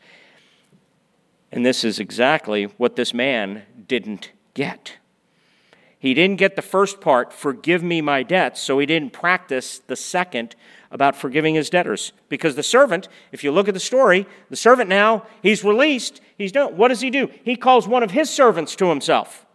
And 1.51 1.65
this 1.65 1.83
is 1.83 1.97
exactly 1.97 2.65
what 2.65 2.95
this 2.95 3.11
man 3.11 3.63
didn't 3.87 4.33
get. 4.53 4.97
He 5.97 6.13
didn't 6.13 6.37
get 6.37 6.55
the 6.55 6.61
first 6.61 7.01
part, 7.01 7.33
forgive 7.33 7.81
me 7.81 8.01
my 8.01 8.21
debts, 8.21 8.61
so 8.61 8.77
he 8.77 8.85
didn't 8.85 9.13
practice 9.13 9.79
the 9.79 9.95
second 9.95 10.55
about 10.95 11.13
forgiving 11.13 11.55
his 11.55 11.69
debtors. 11.69 12.13
Because 12.29 12.55
the 12.55 12.63
servant, 12.63 13.09
if 13.33 13.43
you 13.43 13.51
look 13.51 13.67
at 13.67 13.73
the 13.73 13.81
story, 13.81 14.25
the 14.49 14.55
servant 14.55 14.89
now, 14.89 15.25
he's 15.43 15.61
released. 15.61 16.21
He's 16.37 16.53
done. 16.53 16.77
What 16.77 16.87
does 16.87 17.01
he 17.01 17.09
do? 17.09 17.29
He 17.43 17.57
calls 17.57 17.85
one 17.85 18.01
of 18.01 18.11
his 18.11 18.29
servants 18.29 18.77
to 18.77 18.87
himself. 18.87 19.45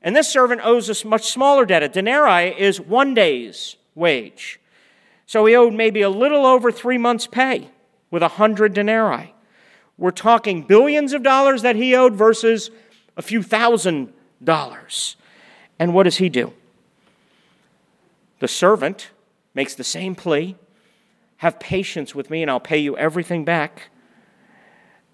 And 0.00 0.14
this 0.14 0.28
servant 0.28 0.60
owes 0.64 0.88
a 0.88 1.06
much 1.06 1.26
smaller 1.26 1.66
debt. 1.66 1.82
A 1.82 1.88
denarii 1.88 2.54
is 2.56 2.80
one 2.80 3.12
day's 3.12 3.74
wage. 3.96 4.60
So 5.26 5.44
he 5.46 5.56
owed 5.56 5.74
maybe 5.74 6.00
a 6.00 6.08
little 6.08 6.46
over 6.46 6.70
three 6.70 6.96
months' 6.96 7.26
pay 7.26 7.68
with 8.12 8.22
a 8.22 8.28
hundred 8.28 8.72
denarii. 8.72 9.34
We're 9.98 10.12
talking 10.12 10.62
billions 10.62 11.12
of 11.12 11.24
dollars 11.24 11.62
that 11.62 11.74
he 11.74 11.96
owed 11.96 12.14
versus 12.14 12.70
a 13.16 13.22
few 13.22 13.42
thousand 13.42 14.12
dollars. 14.42 15.16
And 15.76 15.92
what 15.92 16.04
does 16.04 16.18
he 16.18 16.28
do? 16.28 16.52
The 18.38 18.48
servant 18.48 19.10
makes 19.54 19.74
the 19.74 19.84
same 19.84 20.14
plea 20.14 20.56
Have 21.38 21.58
patience 21.58 22.14
with 22.14 22.30
me, 22.30 22.42
and 22.42 22.50
I'll 22.50 22.60
pay 22.60 22.78
you 22.78 22.96
everything 22.96 23.44
back. 23.44 23.90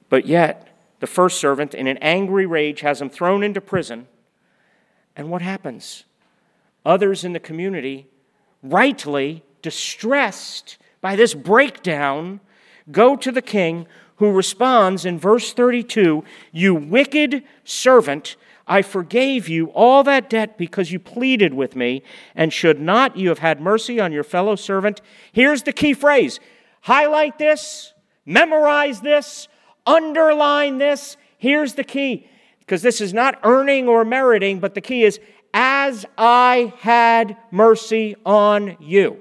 But 0.09 0.27
yet, 0.27 0.68
the 1.01 1.07
first 1.07 1.38
servant, 1.38 1.75
in 1.75 1.87
an 1.87 1.99
angry 1.99 2.46
rage, 2.46 2.81
has 2.81 3.01
him 3.01 3.11
thrown 3.11 3.42
into 3.42 3.61
prison. 3.61 4.09
And 5.14 5.31
what 5.31 5.42
happens? 5.42 6.05
Others 6.85 7.25
in 7.25 7.33
the 7.33 7.40
community, 7.40 8.07
rightly 8.62 9.42
distressed 9.62 10.79
by 11.01 11.16
this 11.16 11.35
breakdown, 11.35 12.40
go 12.90 13.16
to 13.16 13.33
the 13.33 13.42
king, 13.42 13.87
who 14.16 14.33
responds 14.33 15.05
in 15.05 15.18
verse 15.18 15.53
32 15.53 16.25
You 16.53 16.75
wicked 16.75 17.42
servant, 17.64 18.37
I 18.66 18.83
forgave 18.83 19.48
you 19.48 19.66
all 19.66 20.02
that 20.05 20.29
debt 20.29 20.59
because 20.59 20.90
you 20.90 20.98
pleaded 20.98 21.55
with 21.55 21.76
me, 21.76 22.02
and 22.35 22.52
should 22.52 22.81
not 22.81 23.16
you 23.16 23.29
have 23.29 23.38
had 23.38 23.61
mercy 23.61 24.00
on 24.00 24.12
your 24.12 24.24
fellow 24.24 24.57
servant? 24.57 25.00
Here's 25.33 25.62
the 25.62 25.72
key 25.72 25.94
phrase 25.94 26.40
highlight 26.81 27.38
this, 27.38 27.92
memorize 28.24 29.00
this, 29.00 29.48
underline 29.87 30.79
this. 30.79 31.16
Here's 31.38 31.74
the 31.74 31.85
key 31.85 32.29
because 32.61 32.83
this 32.83 33.00
is 33.00 33.14
not 33.14 33.38
earning 33.44 33.87
or 33.87 34.05
meriting, 34.05 34.59
but 34.59 34.74
the 34.74 34.81
key 34.81 35.05
is 35.05 35.20
as 35.55 36.05
I 36.18 36.74
had 36.81 37.37
mercy 37.50 38.16
on 38.26 38.76
you. 38.81 39.18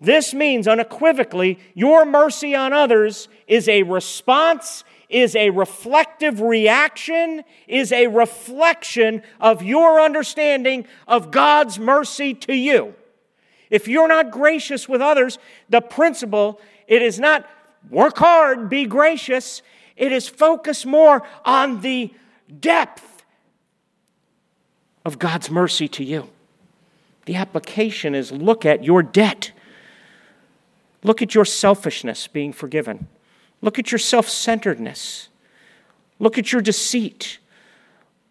This 0.00 0.32
means 0.32 0.66
unequivocally 0.66 1.58
your 1.74 2.06
mercy 2.06 2.54
on 2.54 2.72
others 2.72 3.28
is 3.46 3.68
a 3.68 3.82
response, 3.82 4.82
is 5.10 5.34
a 5.36 5.50
reflective 5.50 6.40
reaction, 6.40 7.42
is 7.66 7.92
a 7.92 8.06
reflection 8.06 9.22
of 9.40 9.62
your 9.62 10.00
understanding 10.00 10.86
of 11.06 11.30
God's 11.30 11.78
mercy 11.78 12.32
to 12.34 12.54
you. 12.54 12.94
If 13.68 13.88
you're 13.88 14.08
not 14.08 14.30
gracious 14.30 14.88
with 14.88 15.00
others, 15.00 15.38
the 15.68 15.80
principle, 15.80 16.60
it 16.86 17.02
is 17.02 17.20
not 17.20 17.48
work 17.90 18.18
hard, 18.18 18.70
be 18.70 18.86
gracious. 18.86 19.62
It 19.96 20.12
is 20.12 20.28
focus 20.28 20.86
more 20.86 21.22
on 21.44 21.80
the 21.82 22.12
depth 22.60 23.24
of 25.04 25.18
God's 25.18 25.50
mercy 25.50 25.88
to 25.88 26.04
you. 26.04 26.30
The 27.26 27.36
application 27.36 28.14
is 28.14 28.32
look 28.32 28.64
at 28.64 28.82
your 28.84 29.02
debt. 29.02 29.52
Look 31.02 31.22
at 31.22 31.34
your 31.34 31.44
selfishness 31.44 32.26
being 32.26 32.52
forgiven. 32.52 33.08
Look 33.62 33.78
at 33.78 33.92
your 33.92 33.98
self 33.98 34.28
centeredness. 34.28 35.28
Look 36.18 36.38
at 36.38 36.52
your 36.52 36.60
deceit. 36.60 37.38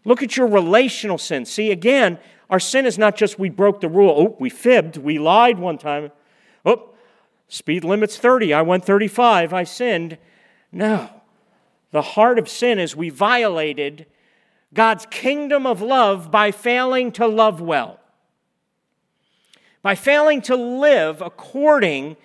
Look 0.06 0.24
at 0.24 0.38
your 0.38 0.48
relational 0.48 1.18
sin. 1.18 1.46
See, 1.46 1.72
again, 1.72 2.20
our 2.50 2.60
sin 2.60 2.86
is 2.86 2.98
not 2.98 3.15
just 3.15 3.38
we 3.38 3.50
broke 3.50 3.82
the 3.82 3.89
rule. 3.89 4.13
Oh, 4.18 4.38
we 4.39 4.50
fibbed. 4.50 4.98
We 4.98 5.20
lied 5.20 5.60
one 5.60 5.78
time. 5.78 6.12
Oh, 6.65 6.89
speed 7.48 7.84
limit's 7.84 8.18
30. 8.18 8.54
I 8.54 8.62
went 8.62 8.86
35. 8.86 9.54
I 9.54 9.63
sinned. 9.63 10.18
No. 10.72 11.10
The 11.92 12.02
heart 12.02 12.39
of 12.39 12.48
sin 12.48 12.80
is 12.80 12.96
we 12.96 13.10
violated 13.10 14.06
God's 14.74 15.08
kingdom 15.08 15.65
of 15.65 15.82
love 15.82 16.30
by 16.30 16.52
failing 16.52 17.12
to 17.13 17.28
love 17.28 17.60
well, 17.60 18.00
by 19.82 19.96
failing 19.96 20.42
to 20.44 20.56
live 20.56 21.22
according 21.22 22.18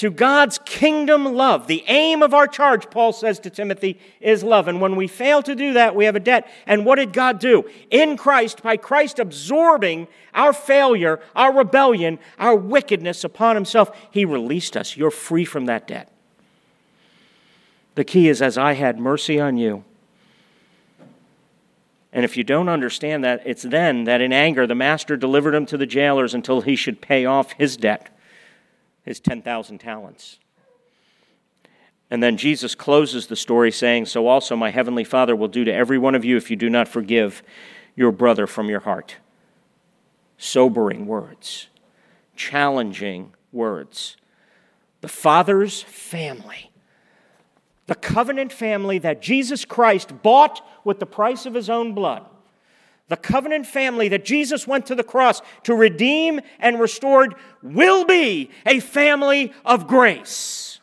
to 0.00 0.10
God's 0.10 0.58
kingdom 0.64 1.26
love. 1.26 1.66
The 1.66 1.84
aim 1.86 2.22
of 2.22 2.32
our 2.32 2.46
charge, 2.46 2.88
Paul 2.88 3.12
says 3.12 3.38
to 3.40 3.50
Timothy, 3.50 4.00
is 4.18 4.42
love. 4.42 4.66
And 4.66 4.80
when 4.80 4.96
we 4.96 5.06
fail 5.06 5.42
to 5.42 5.54
do 5.54 5.74
that, 5.74 5.94
we 5.94 6.06
have 6.06 6.16
a 6.16 6.20
debt. 6.20 6.50
And 6.64 6.86
what 6.86 6.96
did 6.96 7.12
God 7.12 7.38
do? 7.38 7.68
In 7.90 8.16
Christ, 8.16 8.62
by 8.62 8.78
Christ 8.78 9.18
absorbing 9.18 10.08
our 10.32 10.54
failure, 10.54 11.20
our 11.36 11.54
rebellion, 11.54 12.18
our 12.38 12.56
wickedness 12.56 13.24
upon 13.24 13.56
himself, 13.56 13.94
he 14.10 14.24
released 14.24 14.74
us. 14.74 14.96
You're 14.96 15.10
free 15.10 15.44
from 15.44 15.66
that 15.66 15.86
debt. 15.86 16.10
The 17.94 18.04
key 18.04 18.30
is, 18.30 18.40
as 18.40 18.56
I 18.56 18.72
had 18.72 18.98
mercy 18.98 19.38
on 19.38 19.58
you. 19.58 19.84
And 22.10 22.24
if 22.24 22.38
you 22.38 22.42
don't 22.42 22.70
understand 22.70 23.22
that, 23.24 23.42
it's 23.44 23.64
then 23.64 24.04
that 24.04 24.22
in 24.22 24.32
anger 24.32 24.66
the 24.66 24.74
master 24.74 25.18
delivered 25.18 25.54
him 25.54 25.66
to 25.66 25.76
the 25.76 25.84
jailers 25.84 26.32
until 26.32 26.62
he 26.62 26.74
should 26.74 27.02
pay 27.02 27.26
off 27.26 27.52
his 27.52 27.76
debt 27.76 28.16
his 29.02 29.20
10,000 29.20 29.78
talents. 29.78 30.38
And 32.10 32.22
then 32.22 32.36
Jesus 32.36 32.74
closes 32.74 33.28
the 33.28 33.36
story 33.36 33.70
saying, 33.70 34.06
So 34.06 34.26
also 34.26 34.56
my 34.56 34.70
heavenly 34.70 35.04
Father 35.04 35.36
will 35.36 35.48
do 35.48 35.64
to 35.64 35.72
every 35.72 35.98
one 35.98 36.14
of 36.14 36.24
you 36.24 36.36
if 36.36 36.50
you 36.50 36.56
do 36.56 36.68
not 36.68 36.88
forgive 36.88 37.42
your 37.94 38.10
brother 38.10 38.46
from 38.46 38.68
your 38.68 38.80
heart. 38.80 39.16
Sobering 40.36 41.06
words, 41.06 41.68
challenging 42.34 43.34
words. 43.52 44.16
The 45.02 45.08
Father's 45.08 45.82
family, 45.82 46.70
the 47.86 47.94
covenant 47.94 48.52
family 48.52 48.98
that 48.98 49.22
Jesus 49.22 49.64
Christ 49.64 50.22
bought 50.22 50.66
with 50.84 50.98
the 50.98 51.06
price 51.06 51.46
of 51.46 51.54
his 51.54 51.70
own 51.70 51.94
blood 51.94 52.26
the 53.10 53.16
covenant 53.16 53.66
family 53.66 54.08
that 54.08 54.24
Jesus 54.24 54.68
went 54.68 54.86
to 54.86 54.94
the 54.94 55.02
cross 55.02 55.42
to 55.64 55.74
redeem 55.74 56.40
and 56.60 56.78
restored 56.78 57.34
will 57.60 58.04
be 58.04 58.50
a 58.64 58.78
family 58.78 59.52
of 59.64 59.88
grace. 59.88 60.78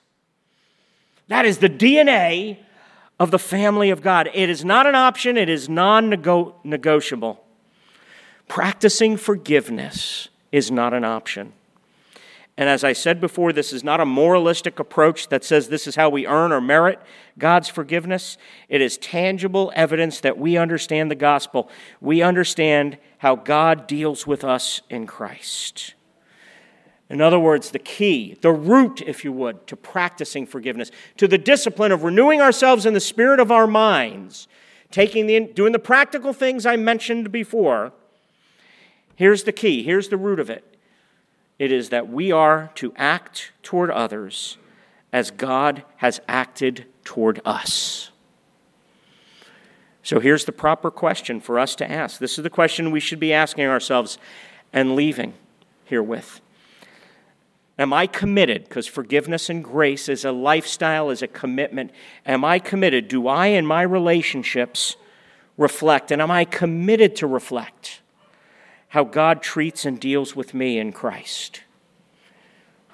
That 1.30 1.46
is 1.46 1.60
the 1.60 1.70
DNA 1.70 2.58
of 3.18 3.32
the 3.32 3.40
family 3.40 3.90
of 3.90 4.02
God. 4.02 4.30
It 4.34 4.50
is 4.50 4.66
not 4.66 4.86
an 4.86 4.94
option, 4.94 5.38
it 5.38 5.48
is 5.48 5.70
non 5.70 6.10
negotiable. 6.10 7.44
Practicing 8.50 9.16
forgiveness 9.16 10.28
is 10.52 10.70
not 10.70 10.94
an 10.94 11.06
option. 11.06 11.54
And 12.58 12.68
as 12.68 12.84
I 12.84 12.94
said 12.94 13.22
before, 13.22 13.54
this 13.54 13.72
is 13.72 13.84
not 13.84 14.00
a 14.00 14.06
moralistic 14.06 14.80
approach 14.80 15.30
that 15.30 15.44
says 15.44 15.70
this 15.70 15.86
is 15.86 15.96
how 15.96 16.10
we 16.10 16.26
earn 16.26 16.52
or 16.52 16.60
merit 16.60 17.00
God's 17.38 17.70
forgiveness. 17.70 18.36
It 18.68 18.82
is 18.82 18.98
tangible 18.98 19.72
evidence 19.76 20.20
that 20.22 20.40
we 20.40 20.58
understand 20.58 21.12
the 21.12 21.16
gospel. 21.16 21.70
We 22.02 22.24
understand 22.24 22.98
how 23.20 23.36
God 23.36 23.86
deals 23.86 24.26
with 24.26 24.44
us 24.44 24.82
in 24.90 25.06
Christ. 25.06 25.94
In 27.10 27.22
other 27.22 27.40
words, 27.40 27.72
the 27.72 27.80
key, 27.80 28.38
the 28.42 28.52
root, 28.52 29.02
if 29.02 29.24
you 29.24 29.32
would, 29.32 29.68
to 29.68 29.76
practicing 29.76 30.48
forgiveness, 30.48 30.90
to 31.18 31.28
the 31.28 31.38
discipline 31.38 31.92
of 31.92 32.04
renewing 32.04 32.42
ourselves 32.42 32.88
in 32.88 32.94
the 32.94 33.00
spirit 33.00 33.40
of 33.40 33.52
our 33.52 33.68
minds, 33.68 34.48
taking 34.90 35.28
the, 35.28 35.40
doing 35.42 35.74
the 35.74 35.80
practical 35.80 36.34
things 36.34 36.66
I 36.66 36.76
mentioned 36.76 37.32
before. 37.32 37.94
Here's 39.16 39.44
the 39.44 39.54
key, 39.54 39.84
here's 39.84 40.10
the 40.10 40.18
root 40.18 40.40
of 40.40 40.50
it 40.50 40.77
it 41.60 41.72
is 41.72 41.90
that 41.90 42.10
we 42.10 42.32
are 42.32 42.72
to 42.76 42.94
act 42.96 43.52
toward 43.64 43.90
others 43.90 44.58
as 45.12 45.32
God 45.32 45.84
has 45.98 46.22
acted 46.28 46.86
toward 47.04 47.42
us. 47.46 48.12
So 50.04 50.20
here's 50.20 50.46
the 50.46 50.52
proper 50.52 50.90
question 50.92 51.42
for 51.42 51.60
us 51.60 51.76
to 51.76 51.92
ask. 51.92 52.20
This 52.20 52.38
is 52.38 52.44
the 52.44 52.50
question 52.50 52.92
we 52.92 53.00
should 53.00 53.20
be 53.20 53.34
asking 53.34 53.66
ourselves 53.66 54.18
and 54.72 54.96
leaving 54.96 55.34
herewith. 55.86 56.40
Am 57.80 57.94
I 57.94 58.08
committed? 58.08 58.64
Because 58.64 58.88
forgiveness 58.88 59.50
and 59.50 59.64
grace 59.64 60.10
is 60.10 60.26
a 60.26 60.32
lifestyle, 60.32 61.10
is 61.10 61.22
a 61.22 61.28
commitment. 61.28 61.92
Am 62.26 62.44
I 62.44 62.58
committed? 62.58 63.08
Do 63.08 63.28
I, 63.28 63.48
in 63.48 63.66
my 63.66 63.82
relationships, 63.84 64.96
reflect? 65.58 66.12
And 66.12 66.22
am 66.22 66.32
I 66.32 66.46
committed 66.46 67.16
to 67.18 67.28
reflect? 67.28 68.02
How 68.90 69.04
God 69.04 69.42
treats 69.42 69.86
and 69.86 70.00
deals 70.00 70.36
with 70.36 70.54
me 70.54 70.80
in 70.80 70.92
Christ. 70.92 71.62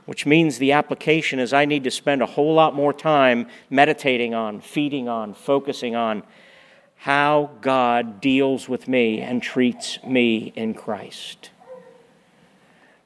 Which 0.06 0.26
means 0.26 0.58
the 0.58 0.74
application 0.74 1.40
is 1.40 1.54
I 1.54 1.66
need 1.66 1.84
to 1.86 1.92
spend 1.92 2.22
a 2.22 2.26
whole 2.26 2.54
lot 2.54 2.76
more 2.76 2.94
time 2.94 3.48
meditating 3.70 4.34
on, 4.34 4.60
feeding 4.60 5.08
on, 5.08 5.34
focusing 5.34 5.96
on 5.96 6.24
how 6.98 7.52
God 7.62 8.20
deals 8.20 8.68
with 8.68 8.88
me 8.88 9.22
and 9.22 9.42
treats 9.42 10.02
me 10.04 10.52
in 10.56 10.74
Christ. 10.74 11.52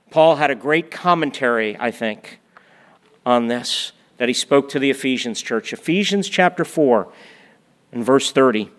Paul 0.09 0.37
had 0.37 0.51
a 0.51 0.55
great 0.55 0.89
commentary, 0.89 1.75
I 1.79 1.91
think, 1.91 2.39
on 3.25 3.47
this 3.47 3.91
that 4.17 4.29
he 4.29 4.33
spoke 4.33 4.69
to 4.69 4.79
the 4.79 4.89
Ephesians 4.89 5.41
church. 5.41 5.73
Ephesians 5.73 6.29
chapter 6.29 6.65
4 6.65 7.11
and 7.91 8.03
verse 8.03 8.31
30 8.31 8.71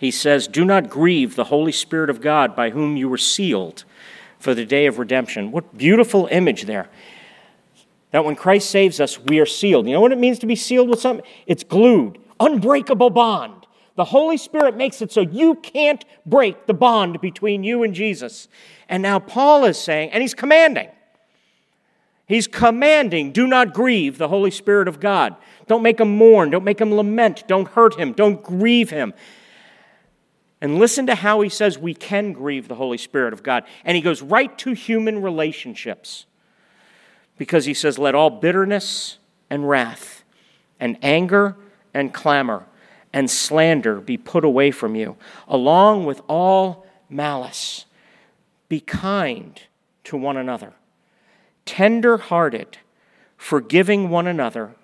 he 0.00 0.10
says, 0.10 0.48
Do 0.48 0.64
not 0.64 0.88
grieve 0.88 1.36
the 1.36 1.44
Holy 1.44 1.72
Spirit 1.72 2.08
of 2.08 2.22
God 2.22 2.56
by 2.56 2.70
whom 2.70 2.96
you 2.96 3.06
were 3.06 3.18
sealed 3.18 3.84
for 4.38 4.54
the 4.54 4.64
day 4.64 4.86
of 4.86 4.98
redemption. 4.98 5.52
What 5.52 5.76
beautiful 5.76 6.26
image 6.30 6.62
there. 6.62 6.88
That 8.10 8.24
when 8.24 8.34
Christ 8.34 8.70
saves 8.70 8.98
us, 8.98 9.20
we 9.20 9.40
are 9.40 9.46
sealed. 9.46 9.86
You 9.86 9.92
know 9.92 10.00
what 10.00 10.12
it 10.12 10.18
means 10.18 10.38
to 10.38 10.46
be 10.46 10.56
sealed 10.56 10.88
with 10.88 11.00
something? 11.00 11.24
It's 11.46 11.62
glued, 11.62 12.18
unbreakable 12.40 13.10
bond. 13.10 13.66
The 13.96 14.06
Holy 14.06 14.38
Spirit 14.38 14.74
makes 14.74 15.02
it 15.02 15.12
so 15.12 15.20
you 15.20 15.56
can't 15.56 16.02
break 16.24 16.66
the 16.66 16.72
bond 16.72 17.20
between 17.20 17.62
you 17.62 17.82
and 17.82 17.92
Jesus. 17.92 18.48
And 18.88 19.02
now 19.02 19.18
Paul 19.18 19.66
is 19.66 19.76
saying, 19.76 20.12
and 20.12 20.22
he's 20.22 20.32
commanding, 20.32 20.88
he's 22.26 22.48
commanding, 22.48 23.32
do 23.32 23.46
not 23.46 23.74
grieve 23.74 24.16
the 24.16 24.28
Holy 24.28 24.50
Spirit 24.50 24.88
of 24.88 24.98
God. 24.98 25.36
Don't 25.66 25.82
make 25.82 26.00
him 26.00 26.16
mourn, 26.16 26.48
don't 26.48 26.64
make 26.64 26.80
him 26.80 26.94
lament, 26.94 27.44
don't 27.46 27.68
hurt 27.68 27.96
him, 27.96 28.14
don't 28.14 28.42
grieve 28.42 28.88
him. 28.88 29.12
And 30.60 30.78
listen 30.78 31.06
to 31.06 31.14
how 31.14 31.40
he 31.40 31.48
says 31.48 31.78
we 31.78 31.94
can 31.94 32.32
grieve 32.32 32.68
the 32.68 32.74
Holy 32.74 32.98
Spirit 32.98 33.32
of 33.32 33.42
God. 33.42 33.64
And 33.84 33.96
he 33.96 34.02
goes 34.02 34.20
right 34.20 34.56
to 34.58 34.72
human 34.72 35.22
relationships. 35.22 36.26
Because 37.38 37.64
he 37.64 37.72
says, 37.72 37.98
Let 37.98 38.14
all 38.14 38.28
bitterness 38.28 39.18
and 39.48 39.68
wrath, 39.68 40.22
and 40.78 40.98
anger 41.02 41.56
and 41.94 42.12
clamor, 42.12 42.66
and 43.12 43.30
slander 43.30 44.00
be 44.00 44.16
put 44.16 44.44
away 44.44 44.70
from 44.70 44.94
you, 44.94 45.16
along 45.48 46.04
with 46.04 46.20
all 46.28 46.86
malice. 47.08 47.86
Be 48.68 48.80
kind 48.80 49.60
to 50.04 50.16
one 50.16 50.36
another, 50.36 50.74
tender 51.64 52.18
hearted, 52.18 52.78
forgiving 53.36 54.10
one 54.10 54.26
another, 54.26 54.74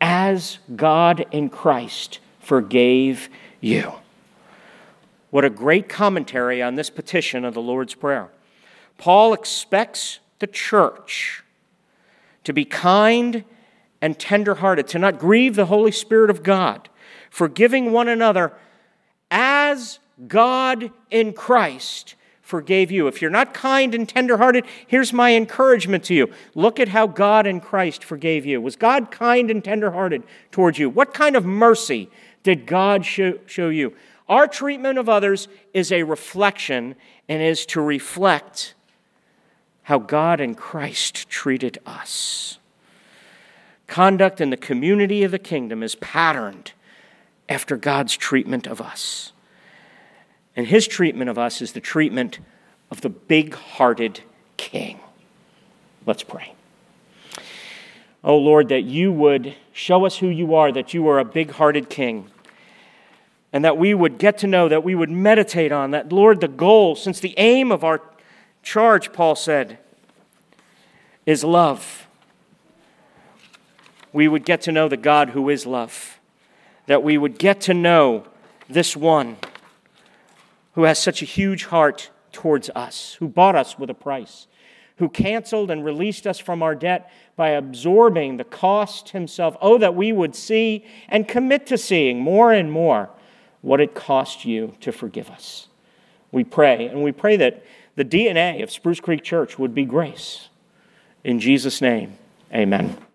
as 0.00 0.58
God 0.74 1.26
in 1.30 1.50
Christ 1.50 2.18
forgave 2.40 3.28
you. 3.60 3.92
What 5.32 5.46
a 5.46 5.50
great 5.50 5.88
commentary 5.88 6.60
on 6.60 6.74
this 6.74 6.90
petition 6.90 7.46
of 7.46 7.54
the 7.54 7.62
Lord's 7.62 7.94
Prayer. 7.94 8.28
Paul 8.98 9.32
expects 9.32 10.18
the 10.40 10.46
church 10.46 11.42
to 12.44 12.52
be 12.52 12.66
kind 12.66 13.42
and 14.02 14.18
tenderhearted, 14.18 14.88
to 14.88 14.98
not 14.98 15.18
grieve 15.18 15.56
the 15.56 15.64
Holy 15.64 15.90
Spirit 15.90 16.28
of 16.28 16.42
God, 16.42 16.90
forgiving 17.30 17.92
one 17.92 18.08
another 18.08 18.52
as 19.30 20.00
God 20.28 20.90
in 21.10 21.32
Christ 21.32 22.14
forgave 22.42 22.90
you. 22.90 23.06
If 23.06 23.22
you're 23.22 23.30
not 23.30 23.54
kind 23.54 23.94
and 23.94 24.06
tenderhearted, 24.06 24.66
here's 24.86 25.14
my 25.14 25.34
encouragement 25.34 26.04
to 26.04 26.14
you. 26.14 26.30
Look 26.54 26.78
at 26.78 26.88
how 26.88 27.06
God 27.06 27.46
in 27.46 27.58
Christ 27.58 28.04
forgave 28.04 28.44
you. 28.44 28.60
Was 28.60 28.76
God 28.76 29.10
kind 29.10 29.50
and 29.50 29.64
tenderhearted 29.64 30.24
towards 30.50 30.78
you? 30.78 30.90
What 30.90 31.14
kind 31.14 31.36
of 31.36 31.46
mercy 31.46 32.10
did 32.42 32.66
God 32.66 33.06
show, 33.06 33.38
show 33.46 33.70
you? 33.70 33.96
Our 34.28 34.46
treatment 34.46 34.98
of 34.98 35.08
others 35.08 35.48
is 35.74 35.92
a 35.92 36.04
reflection 36.04 36.94
and 37.28 37.42
is 37.42 37.66
to 37.66 37.80
reflect 37.80 38.74
how 39.84 39.98
God 39.98 40.40
and 40.40 40.56
Christ 40.56 41.28
treated 41.28 41.78
us. 41.84 42.58
Conduct 43.86 44.40
in 44.40 44.50
the 44.50 44.56
community 44.56 45.22
of 45.22 45.32
the 45.32 45.38
kingdom 45.38 45.82
is 45.82 45.96
patterned 45.96 46.72
after 47.48 47.76
God's 47.76 48.16
treatment 48.16 48.66
of 48.66 48.80
us. 48.80 49.32
And 50.56 50.66
his 50.66 50.86
treatment 50.86 51.28
of 51.28 51.38
us 51.38 51.60
is 51.60 51.72
the 51.72 51.80
treatment 51.80 52.38
of 52.90 53.00
the 53.00 53.08
big 53.08 53.54
hearted 53.54 54.20
king. 54.56 55.00
Let's 56.06 56.22
pray. 56.22 56.54
Oh 58.24 58.36
Lord, 58.36 58.68
that 58.68 58.82
you 58.82 59.10
would 59.10 59.54
show 59.72 60.06
us 60.06 60.18
who 60.18 60.28
you 60.28 60.54
are, 60.54 60.70
that 60.72 60.94
you 60.94 61.08
are 61.08 61.18
a 61.18 61.24
big 61.24 61.50
hearted 61.52 61.90
king, 61.90 62.30
and 63.52 63.64
that 63.64 63.76
we 63.76 63.92
would 63.92 64.18
get 64.18 64.38
to 64.38 64.46
know, 64.46 64.68
that 64.68 64.82
we 64.82 64.94
would 64.94 65.10
meditate 65.10 65.72
on 65.72 65.90
that, 65.90 66.12
Lord, 66.12 66.40
the 66.40 66.48
goal, 66.48 66.96
since 66.96 67.20
the 67.20 67.34
aim 67.36 67.70
of 67.70 67.84
our 67.84 68.00
charge, 68.62 69.12
Paul 69.12 69.34
said, 69.34 69.78
is 71.26 71.44
love. 71.44 72.06
We 74.12 74.28
would 74.28 74.44
get 74.44 74.62
to 74.62 74.72
know 74.72 74.88
the 74.88 74.96
God 74.96 75.30
who 75.30 75.48
is 75.48 75.66
love, 75.66 76.18
that 76.86 77.02
we 77.02 77.18
would 77.18 77.38
get 77.38 77.60
to 77.62 77.74
know 77.74 78.24
this 78.68 78.96
one 78.96 79.36
who 80.74 80.84
has 80.84 80.98
such 80.98 81.20
a 81.20 81.26
huge 81.26 81.66
heart 81.66 82.10
towards 82.32 82.70
us, 82.74 83.14
who 83.14 83.28
bought 83.28 83.54
us 83.54 83.78
with 83.78 83.90
a 83.90 83.94
price, 83.94 84.46
who 84.96 85.08
canceled 85.08 85.70
and 85.70 85.84
released 85.84 86.26
us 86.26 86.38
from 86.38 86.62
our 86.62 86.74
debt 86.74 87.10
by 87.36 87.50
absorbing 87.50 88.38
the 88.38 88.44
cost 88.44 89.10
himself. 89.10 89.56
Oh, 89.60 89.76
that 89.78 89.94
we 89.94 90.12
would 90.12 90.34
see 90.34 90.86
and 91.08 91.28
commit 91.28 91.66
to 91.66 91.76
seeing 91.76 92.20
more 92.20 92.52
and 92.52 92.72
more 92.72 93.10
what 93.62 93.80
it 93.80 93.94
cost 93.94 94.44
you 94.44 94.74
to 94.80 94.92
forgive 94.92 95.30
us. 95.30 95.68
We 96.30 96.44
pray, 96.44 96.86
and 96.86 97.02
we 97.02 97.12
pray 97.12 97.36
that 97.36 97.64
the 97.96 98.04
DNA 98.04 98.62
of 98.62 98.70
Spruce 98.70 99.00
Creek 99.00 99.22
Church 99.22 99.58
would 99.58 99.74
be 99.74 99.84
grace. 99.84 100.48
In 101.24 101.40
Jesus' 101.40 101.80
name, 101.80 102.18
amen. 102.52 102.96